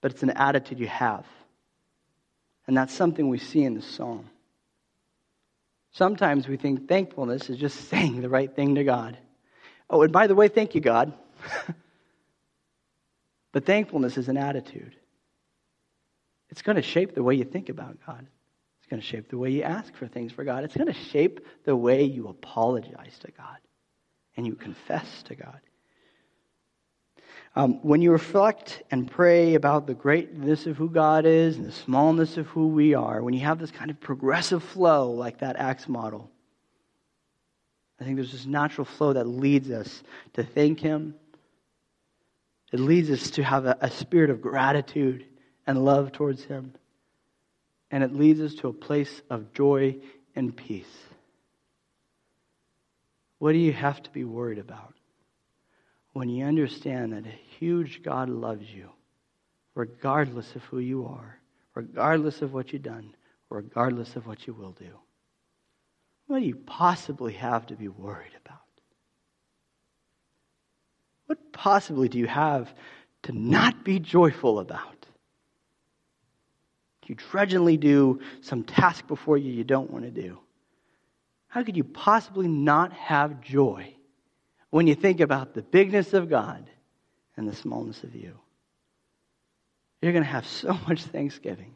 but 0.01 0.13
it's 0.13 0.23
an 0.23 0.31
attitude 0.31 0.79
you 0.79 0.87
have. 0.87 1.27
And 2.67 2.77
that's 2.77 2.95
something 2.95 3.29
we 3.29 3.39
see 3.39 3.63
in 3.63 3.75
the 3.75 3.83
psalm. 3.83 4.31
Sometimes 5.93 6.47
we 6.47 6.57
think 6.57 6.89
thankfulness 6.89 7.49
is 7.49 7.57
just 7.57 7.77
saying 7.89 8.21
the 8.21 8.29
right 8.29 8.55
thing 8.55 8.77
to 8.77 8.85
God. 8.85 9.19
Oh, 9.89 10.03
and 10.03 10.13
by 10.13 10.27
the 10.27 10.35
way, 10.35 10.49
thank 10.49 10.75
you, 10.75 10.81
God. 10.81 11.13
but 13.53 13.65
thankfulness 13.65 14.17
is 14.17 14.29
an 14.29 14.37
attitude. 14.37 14.97
It's 16.51 16.63
going 16.63 16.77
to 16.77 16.83
shape 16.83 17.15
the 17.15 17.23
way 17.23 17.35
you 17.35 17.45
think 17.45 17.69
about 17.69 17.99
God. 18.07 18.27
It's 18.81 18.91
going 18.91 19.01
to 19.01 19.07
shape 19.07 19.31
the 19.31 19.39
way 19.39 19.51
you 19.51 19.63
ask 19.63 19.95
for 19.97 20.07
things 20.07 20.33
for 20.33 20.45
God. 20.45 20.65
It's 20.65 20.77
going 20.77 20.87
to 20.87 20.93
shape 20.93 21.41
the 21.65 21.77
way 21.77 22.05
you 22.05 22.29
apologize 22.29 23.19
to 23.21 23.31
God 23.33 23.59
and 24.37 24.47
you 24.47 24.55
confess 24.55 25.23
to 25.25 25.35
God. 25.35 25.61
Um, 27.57 27.83
when 27.83 28.03
you 28.03 28.13
reflect 28.13 28.83
and 28.91 29.11
pray 29.11 29.55
about 29.55 29.87
the 29.87 29.95
greatness 29.95 30.67
of 30.67 30.77
who 30.77 30.91
God 30.91 31.25
is 31.25 31.57
and 31.57 31.65
the 31.65 31.73
smallness 31.73 32.37
of 32.37 32.47
who 32.49 32.69
we 32.69 32.95
are, 32.95 33.23
when 33.23 33.33
you 33.33 33.41
have 33.41 33.59
this 33.59 33.71
kind 33.71 33.91
of 33.91 33.99
progressive 33.99 34.63
flow 34.63 35.11
like 35.11 35.39
that 35.39 35.57
ACTS 35.57 35.89
model, 35.89 36.31
I 38.01 38.05
think 38.05 38.17
there's 38.17 38.33
this 38.33 38.47
natural 38.47 38.85
flow 38.85 39.15
that 39.15 39.27
leads 39.27 39.71
us 39.71 40.03
to 40.35 40.43
thank 40.43 40.81
Him. 40.81 41.15
It 42.73 42.81
leads 42.81 43.11
us 43.11 43.31
to 43.33 43.43
have 43.43 43.65
a, 43.65 43.77
a 43.81 43.91
spirit 43.91 44.31
of 44.31 44.41
gratitude 44.41 45.25
and 45.67 45.85
love 45.85 46.13
towards 46.13 46.45
Him. 46.45 46.75
And 47.91 48.03
it 48.03 48.13
leads 48.13 48.41
us 48.41 48.55
to 48.57 48.69
a 48.69 48.73
place 48.73 49.23
of 49.31 49.53
joy 49.55 49.97
and 50.35 50.55
peace. 50.55 50.85
What 53.39 53.53
do 53.53 53.59
you 53.59 53.73
have 53.73 54.03
to 54.03 54.11
be 54.11 54.25
worried 54.25 54.59
about? 54.59 54.97
when 56.17 56.31
you 56.31 56.47
understand 56.47 57.13
that 57.13 57.27
a 57.27 57.41
huge 57.59 58.03
God 58.03 58.31
loves 58.31 58.73
you, 58.73 58.89
regardless 59.75 60.57
of 60.57 60.63
who 60.65 60.79
you 60.79 61.05
are, 61.05 61.39
regardless 61.75 62.41
of 62.41 62.55
what 62.55 62.73
you've 62.73 62.85
done, 62.85 63.15
regardless 63.51 64.17
of 64.17 64.27
what 64.27 64.47
you 64.47 64.55
will 64.55 64.73
do. 64.73 64.89
What 66.27 66.41
do 66.41 66.45
you 66.45 66.57
possibly 66.57 67.35
have 67.35 67.67
to 67.67 67.77
be 67.77 67.89
worried 67.89 68.33
about? 68.45 68.59
What 71.27 71.53
possibly 71.53 72.09
do 72.09 72.19
you 72.19 72.27
have 72.27 72.73
to 73.23 73.33
not 73.33 73.85
be 73.85 73.99
joyful 73.99 74.59
about? 74.59 75.07
You 77.07 77.15
trudgingly 77.15 77.77
do 77.77 78.21
some 78.41 78.65
task 78.65 79.07
before 79.07 79.39
you 79.39 79.53
you 79.53 79.63
don't 79.63 79.91
want 79.93 80.05
to 80.05 80.11
do. 80.11 80.41
How 81.47 81.63
could 81.63 81.77
you 81.77 81.85
possibly 81.85 82.49
not 82.49 82.93
have 82.93 83.41
joy 83.41 83.95
when 84.71 84.87
you 84.87 84.95
think 84.95 85.21
about 85.21 85.55
the 85.55 85.63
bigness 85.63 86.13
of 86.13 86.29
God 86.29 86.69
and 87.37 87.49
the 87.49 87.55
smallness 87.55 88.03
of 88.03 88.15
you. 88.15 88.39
You're 90.01 90.13
going 90.13 90.25
to 90.25 90.31
have 90.31 90.47
so 90.47 90.79
much 90.87 91.03
thanksgiving, 91.05 91.75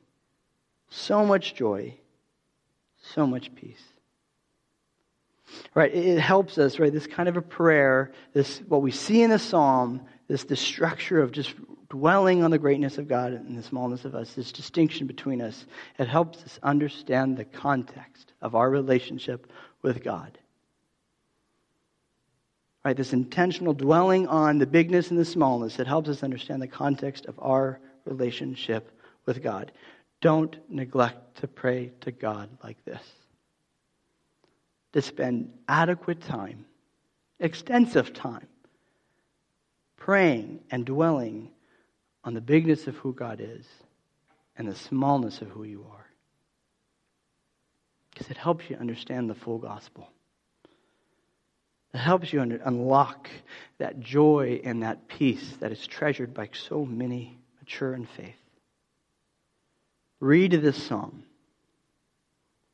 so 0.88 1.24
much 1.24 1.54
joy, 1.54 1.94
so 3.14 3.26
much 3.26 3.54
peace. 3.54 3.82
Right? 5.74 5.94
It 5.94 6.18
helps 6.18 6.58
us, 6.58 6.78
right? 6.78 6.92
This 6.92 7.06
kind 7.06 7.28
of 7.28 7.36
a 7.36 7.42
prayer, 7.42 8.12
this 8.32 8.58
what 8.68 8.82
we 8.82 8.90
see 8.90 9.22
in 9.22 9.30
the 9.30 9.38
psalm, 9.38 10.02
this 10.28 10.44
the 10.44 10.56
structure 10.56 11.20
of 11.20 11.32
just 11.32 11.54
dwelling 11.90 12.42
on 12.42 12.50
the 12.50 12.58
greatness 12.58 12.98
of 12.98 13.08
God 13.08 13.32
and 13.32 13.58
the 13.58 13.62
smallness 13.62 14.04
of 14.04 14.14
us, 14.14 14.32
this 14.34 14.52
distinction 14.52 15.06
between 15.06 15.42
us, 15.42 15.66
it 15.98 16.08
helps 16.08 16.42
us 16.44 16.58
understand 16.62 17.36
the 17.36 17.44
context 17.44 18.32
of 18.40 18.54
our 18.54 18.70
relationship 18.70 19.52
with 19.82 20.02
God. 20.02 20.38
Right, 22.84 22.96
this 22.96 23.12
intentional 23.12 23.74
dwelling 23.74 24.26
on 24.26 24.58
the 24.58 24.66
bigness 24.66 25.10
and 25.10 25.18
the 25.18 25.24
smallness, 25.24 25.78
it 25.78 25.86
helps 25.86 26.08
us 26.08 26.22
understand 26.22 26.62
the 26.62 26.68
context 26.68 27.26
of 27.26 27.38
our 27.38 27.78
relationship 28.06 28.90
with 29.26 29.42
God. 29.42 29.72
Don't 30.22 30.56
neglect 30.70 31.40
to 31.40 31.48
pray 31.48 31.92
to 32.02 32.12
God 32.12 32.48
like 32.62 32.82
this. 32.84 33.02
To 34.92 35.02
spend 35.02 35.52
adequate 35.68 36.20
time, 36.20 36.64
extensive 37.38 38.12
time, 38.12 38.48
praying 39.96 40.60
and 40.70 40.84
dwelling 40.84 41.50
on 42.24 42.34
the 42.34 42.40
bigness 42.40 42.86
of 42.86 42.96
who 42.96 43.12
God 43.12 43.40
is 43.40 43.66
and 44.56 44.66
the 44.68 44.74
smallness 44.74 45.40
of 45.40 45.48
who 45.48 45.62
you 45.62 45.86
are. 45.90 46.06
Because 48.10 48.30
it 48.30 48.36
helps 48.36 48.68
you 48.68 48.76
understand 48.76 49.30
the 49.30 49.34
full 49.34 49.58
gospel. 49.58 50.10
It 51.94 51.98
helps 51.98 52.32
you 52.32 52.40
unlock 52.40 53.30
that 53.78 54.00
joy 54.00 54.60
and 54.64 54.82
that 54.82 55.08
peace 55.08 55.56
that 55.60 55.72
is 55.72 55.86
treasured 55.86 56.34
by 56.34 56.50
so 56.52 56.84
many 56.84 57.38
mature 57.58 57.94
in 57.94 58.06
faith. 58.06 58.34
Read 60.20 60.52
this 60.52 60.80
psalm. 60.80 61.24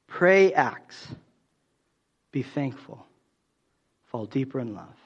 Pray 0.07 0.53
acts. 0.53 1.09
Be 2.37 2.43
thankful. 2.43 3.03
Fall 4.09 4.27
deeper 4.27 4.61
in 4.61 4.75
love. 4.75 4.99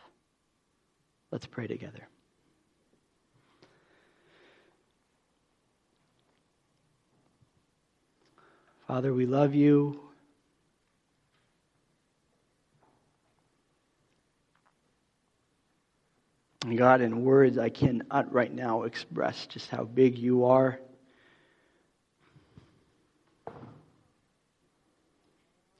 Let's 1.31 1.47
pray 1.47 1.69
together. 1.69 2.09
Father, 8.89 9.15
we 9.15 9.27
love 9.27 9.55
you. 9.55 10.01
God, 16.75 17.01
in 17.01 17.25
words, 17.25 17.59
I 17.59 17.69
cannot 17.69 18.33
right 18.33 18.53
now 18.53 18.83
express 18.83 19.47
just 19.47 19.71
how 19.71 19.85
big 19.85 20.19
you 20.19 20.47
are. 20.47 20.81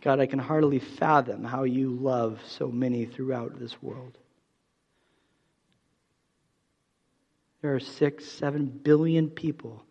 God, 0.03 0.19
I 0.19 0.27
can 0.27 0.39
hardly 0.39 0.79
fathom 0.79 1.45
how 1.45 1.65
you 1.65 1.91
love 1.91 2.41
so 2.47 2.69
many 2.69 3.05
throughout 3.05 3.59
this 3.59 3.83
world. 3.83 4.17
There 7.61 7.75
are 7.75 7.81
six, 7.81 8.25
seven 8.25 8.67
billion 8.67 9.29
people 9.29 9.85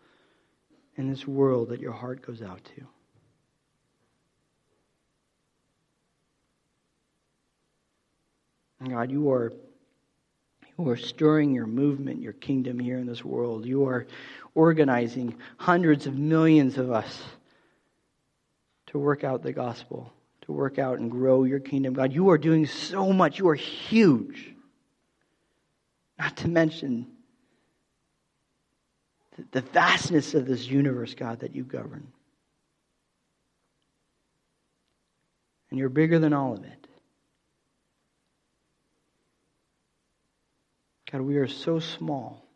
in 0.95 1.09
this 1.09 1.27
world 1.27 1.69
that 1.69 1.79
your 1.79 1.91
heart 1.91 2.25
goes 2.25 2.41
out 2.41 2.63
to. 2.75 2.87
God, 8.89 9.11
you 9.11 9.29
are, 9.29 9.53
you 10.77 10.89
are 10.89 10.97
stirring 10.97 11.53
your 11.53 11.67
movement, 11.67 12.21
your 12.21 12.33
kingdom 12.33 12.79
here 12.79 12.97
in 12.97 13.05
this 13.05 13.23
world. 13.23 13.65
You 13.65 13.85
are 13.85 14.07
organizing 14.55 15.35
hundreds 15.57 16.07
of 16.07 16.17
millions 16.17 16.77
of 16.77 16.89
us 16.89 17.21
to 18.89 18.99
work 18.99 19.23
out 19.23 19.43
the 19.43 19.53
gospel, 19.53 20.11
to 20.41 20.51
work 20.51 20.79
out 20.79 20.99
and 20.99 21.11
grow 21.11 21.43
your 21.43 21.59
kingdom. 21.59 21.93
God, 21.93 22.11
you 22.11 22.29
are 22.29 22.37
doing 22.37 22.65
so 22.65 23.13
much. 23.13 23.39
You 23.39 23.49
are 23.49 23.55
huge. 23.55 24.53
Not 26.17 26.37
to 26.37 26.47
mention 26.47 27.07
the 29.51 29.61
vastness 29.61 30.33
of 30.33 30.45
this 30.45 30.67
universe, 30.67 31.13
God, 31.13 31.39
that 31.39 31.55
you 31.55 31.63
govern. 31.63 32.07
And 35.69 35.79
you're 35.79 35.89
bigger 35.89 36.19
than 36.19 36.33
all 36.33 36.53
of 36.53 36.63
it. 36.63 36.87
God, 41.11 41.21
we 41.21 41.37
are 41.37 41.47
so 41.47 41.79
small. 41.79 42.48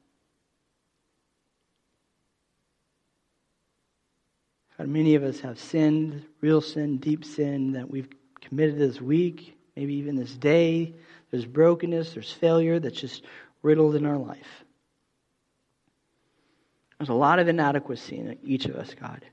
God, 4.84 4.90
many 4.90 5.16
of 5.16 5.24
us 5.24 5.40
have 5.40 5.58
sinned, 5.58 6.26
real 6.42 6.60
sin, 6.60 6.98
deep 6.98 7.24
sin 7.24 7.72
that 7.72 7.90
we've 7.90 8.10
committed 8.42 8.78
this 8.78 9.00
week, 9.00 9.58
maybe 9.78 9.94
even 9.94 10.18
this 10.18 10.34
day. 10.34 10.94
There's 11.32 11.46
brokenness, 11.46 12.14
there's 12.14 12.34
failure 12.34 12.80
that's 12.80 13.00
just 13.00 13.24
riddled 13.62 13.96
in 13.96 14.06
our 14.06 14.18
life. 14.18 14.66
There's 17.00 17.08
a 17.08 17.14
lot 17.14 17.40
of 17.40 17.48
inadequacy 17.48 18.18
in 18.18 18.38
each 18.44 18.66
of 18.66 18.76
us, 18.76 18.94
God. 18.94 19.24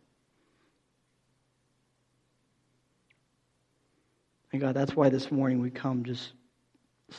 And 4.52 4.60
God, 4.60 4.76
that's 4.76 4.94
why 4.94 5.08
this 5.08 5.32
morning 5.32 5.58
we 5.58 5.70
come 5.70 6.04
just 6.04 6.30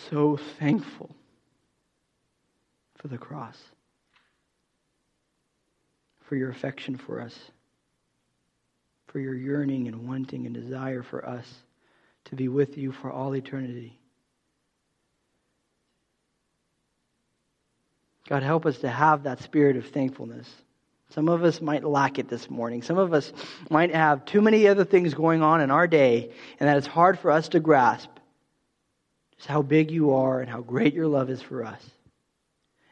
so 0.10 0.38
thankful 0.58 1.14
for 2.96 3.10
the 3.10 3.18
cross, 3.18 3.58
for 6.22 6.38
your 6.38 6.50
affection 6.50 6.96
for 6.96 7.20
us, 7.20 7.38
for 9.12 9.20
your 9.20 9.36
yearning 9.36 9.88
and 9.88 10.07
wanting 10.07 10.45
and 10.45 10.55
desire 10.55 11.03
for 11.03 11.28
us 11.28 11.45
to 12.26 12.36
be 12.36 12.47
with 12.47 12.78
you 12.78 12.91
for 12.91 13.12
all 13.12 13.36
eternity. 13.36 13.99
God, 18.30 18.43
help 18.43 18.66
us 18.66 18.78
to 18.80 18.89
have 18.89 19.24
that 19.24 19.41
spirit 19.41 19.76
of 19.76 19.88
thankfulness. 19.88 20.47
Some 21.09 21.28
of 21.28 21.43
us 21.43 21.59
might 21.59 21.84
lack 21.84 22.20
it 22.20 22.30
this 22.30 22.49
morning. 22.49 22.82
Some 22.82 22.97
of 22.97 23.14
us 23.14 23.34
might 23.70 23.93
have 23.93 24.24
too 24.24 24.41
many 24.41 24.68
other 24.68 24.86
things 24.86 25.14
going 25.14 25.41
on 25.41 25.59
in 25.59 25.70
our 25.70 25.88
day, 25.88 26.32
and 26.59 26.70
that 26.70 26.78
it's 26.78 26.88
hard 26.88 27.20
for 27.20 27.32
us 27.32 27.49
to 27.49 27.59
grasp 27.59 28.09
just 29.36 29.49
how 29.49 29.62
big 29.62 29.91
you 29.91 30.14
are 30.14 30.39
and 30.39 30.49
how 30.49 30.62
great 30.62 30.93
your 30.93 31.07
love 31.07 31.30
is 31.30 31.41
for 31.41 31.66
us. 31.66 31.84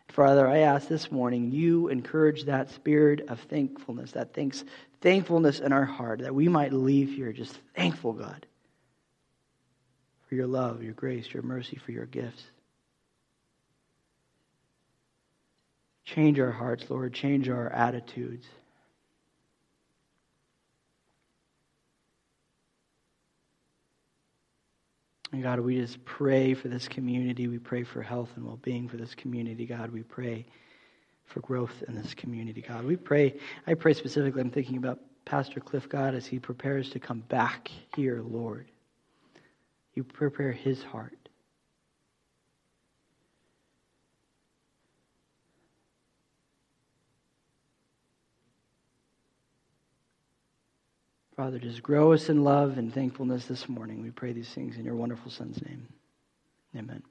Father, 0.10 0.48
I 0.48 0.60
ask 0.60 0.88
this 0.88 1.12
morning 1.12 1.52
you 1.52 1.88
encourage 1.88 2.46
that 2.46 2.72
spirit 2.72 3.22
of 3.30 3.40
thankfulness, 3.42 4.12
that 4.14 4.34
thanks, 4.34 4.64
thankfulness 5.02 5.60
in 5.60 5.72
our 5.72 5.86
heart, 5.86 6.22
that 6.22 6.34
we 6.34 6.48
might 6.48 6.74
leave 6.74 7.12
here 7.12 7.32
just 7.32 7.58
thankful, 7.76 8.14
God, 8.14 8.46
for 10.28 10.36
your 10.36 10.48
love, 10.48 10.82
your 10.84 10.94
grace, 10.94 11.32
your 11.32 11.44
mercy, 11.44 11.78
for 11.78 11.92
your 11.92 12.06
gifts. 12.06 12.44
Change 16.06 16.40
our 16.40 16.52
hearts, 16.52 16.90
Lord. 16.90 17.14
Change 17.14 17.48
our 17.50 17.70
attitudes. 17.70 18.48
And 25.32 25.44
God, 25.44 25.60
we 25.60 25.78
just 25.80 26.04
pray 26.06 26.54
for 26.56 26.70
this 26.70 26.88
community. 26.88 27.48
We 27.48 27.60
pray 27.60 27.84
for 27.84 28.02
health 28.02 28.30
and 28.36 28.46
well 28.46 28.58
being 28.58 28.88
for 28.88 28.98
this 28.98 29.14
community. 29.14 29.66
God, 29.66 29.92
we 29.92 30.02
pray 30.02 30.46
for 31.26 31.42
growth 31.42 31.84
in 31.88 31.96
this 31.96 32.16
community. 32.16 32.62
God, 32.62 32.84
we 32.84 32.96
pray. 32.96 33.36
I 33.68 33.76
pray 33.76 33.94
specifically, 33.94 34.42
I'm 34.42 34.50
thinking 34.50 34.78
about 34.78 35.00
Pastor 35.26 35.60
Cliff, 35.60 35.88
God, 35.88 36.16
as 36.16 36.26
he 36.26 36.40
prepares 36.40 36.90
to 36.92 37.00
come 37.00 37.20
back 37.20 37.70
here, 37.96 38.22
Lord. 38.24 38.72
You 39.94 40.04
prepare 40.04 40.52
his 40.52 40.82
heart. 40.82 41.19
Father, 51.40 51.58
just 51.58 51.82
grow 51.82 52.12
us 52.12 52.28
in 52.28 52.44
love 52.44 52.78
and 52.78 52.94
thankfulness 52.94 53.46
this 53.46 53.70
morning. 53.70 54.02
We 54.02 54.12
pray 54.12 54.34
these 54.34 54.50
things 54.50 54.76
in 54.76 54.84
your 54.84 54.96
wonderful 54.96 55.32
Son's 55.32 55.62
name. 55.62 55.88
Amen. 56.76 57.02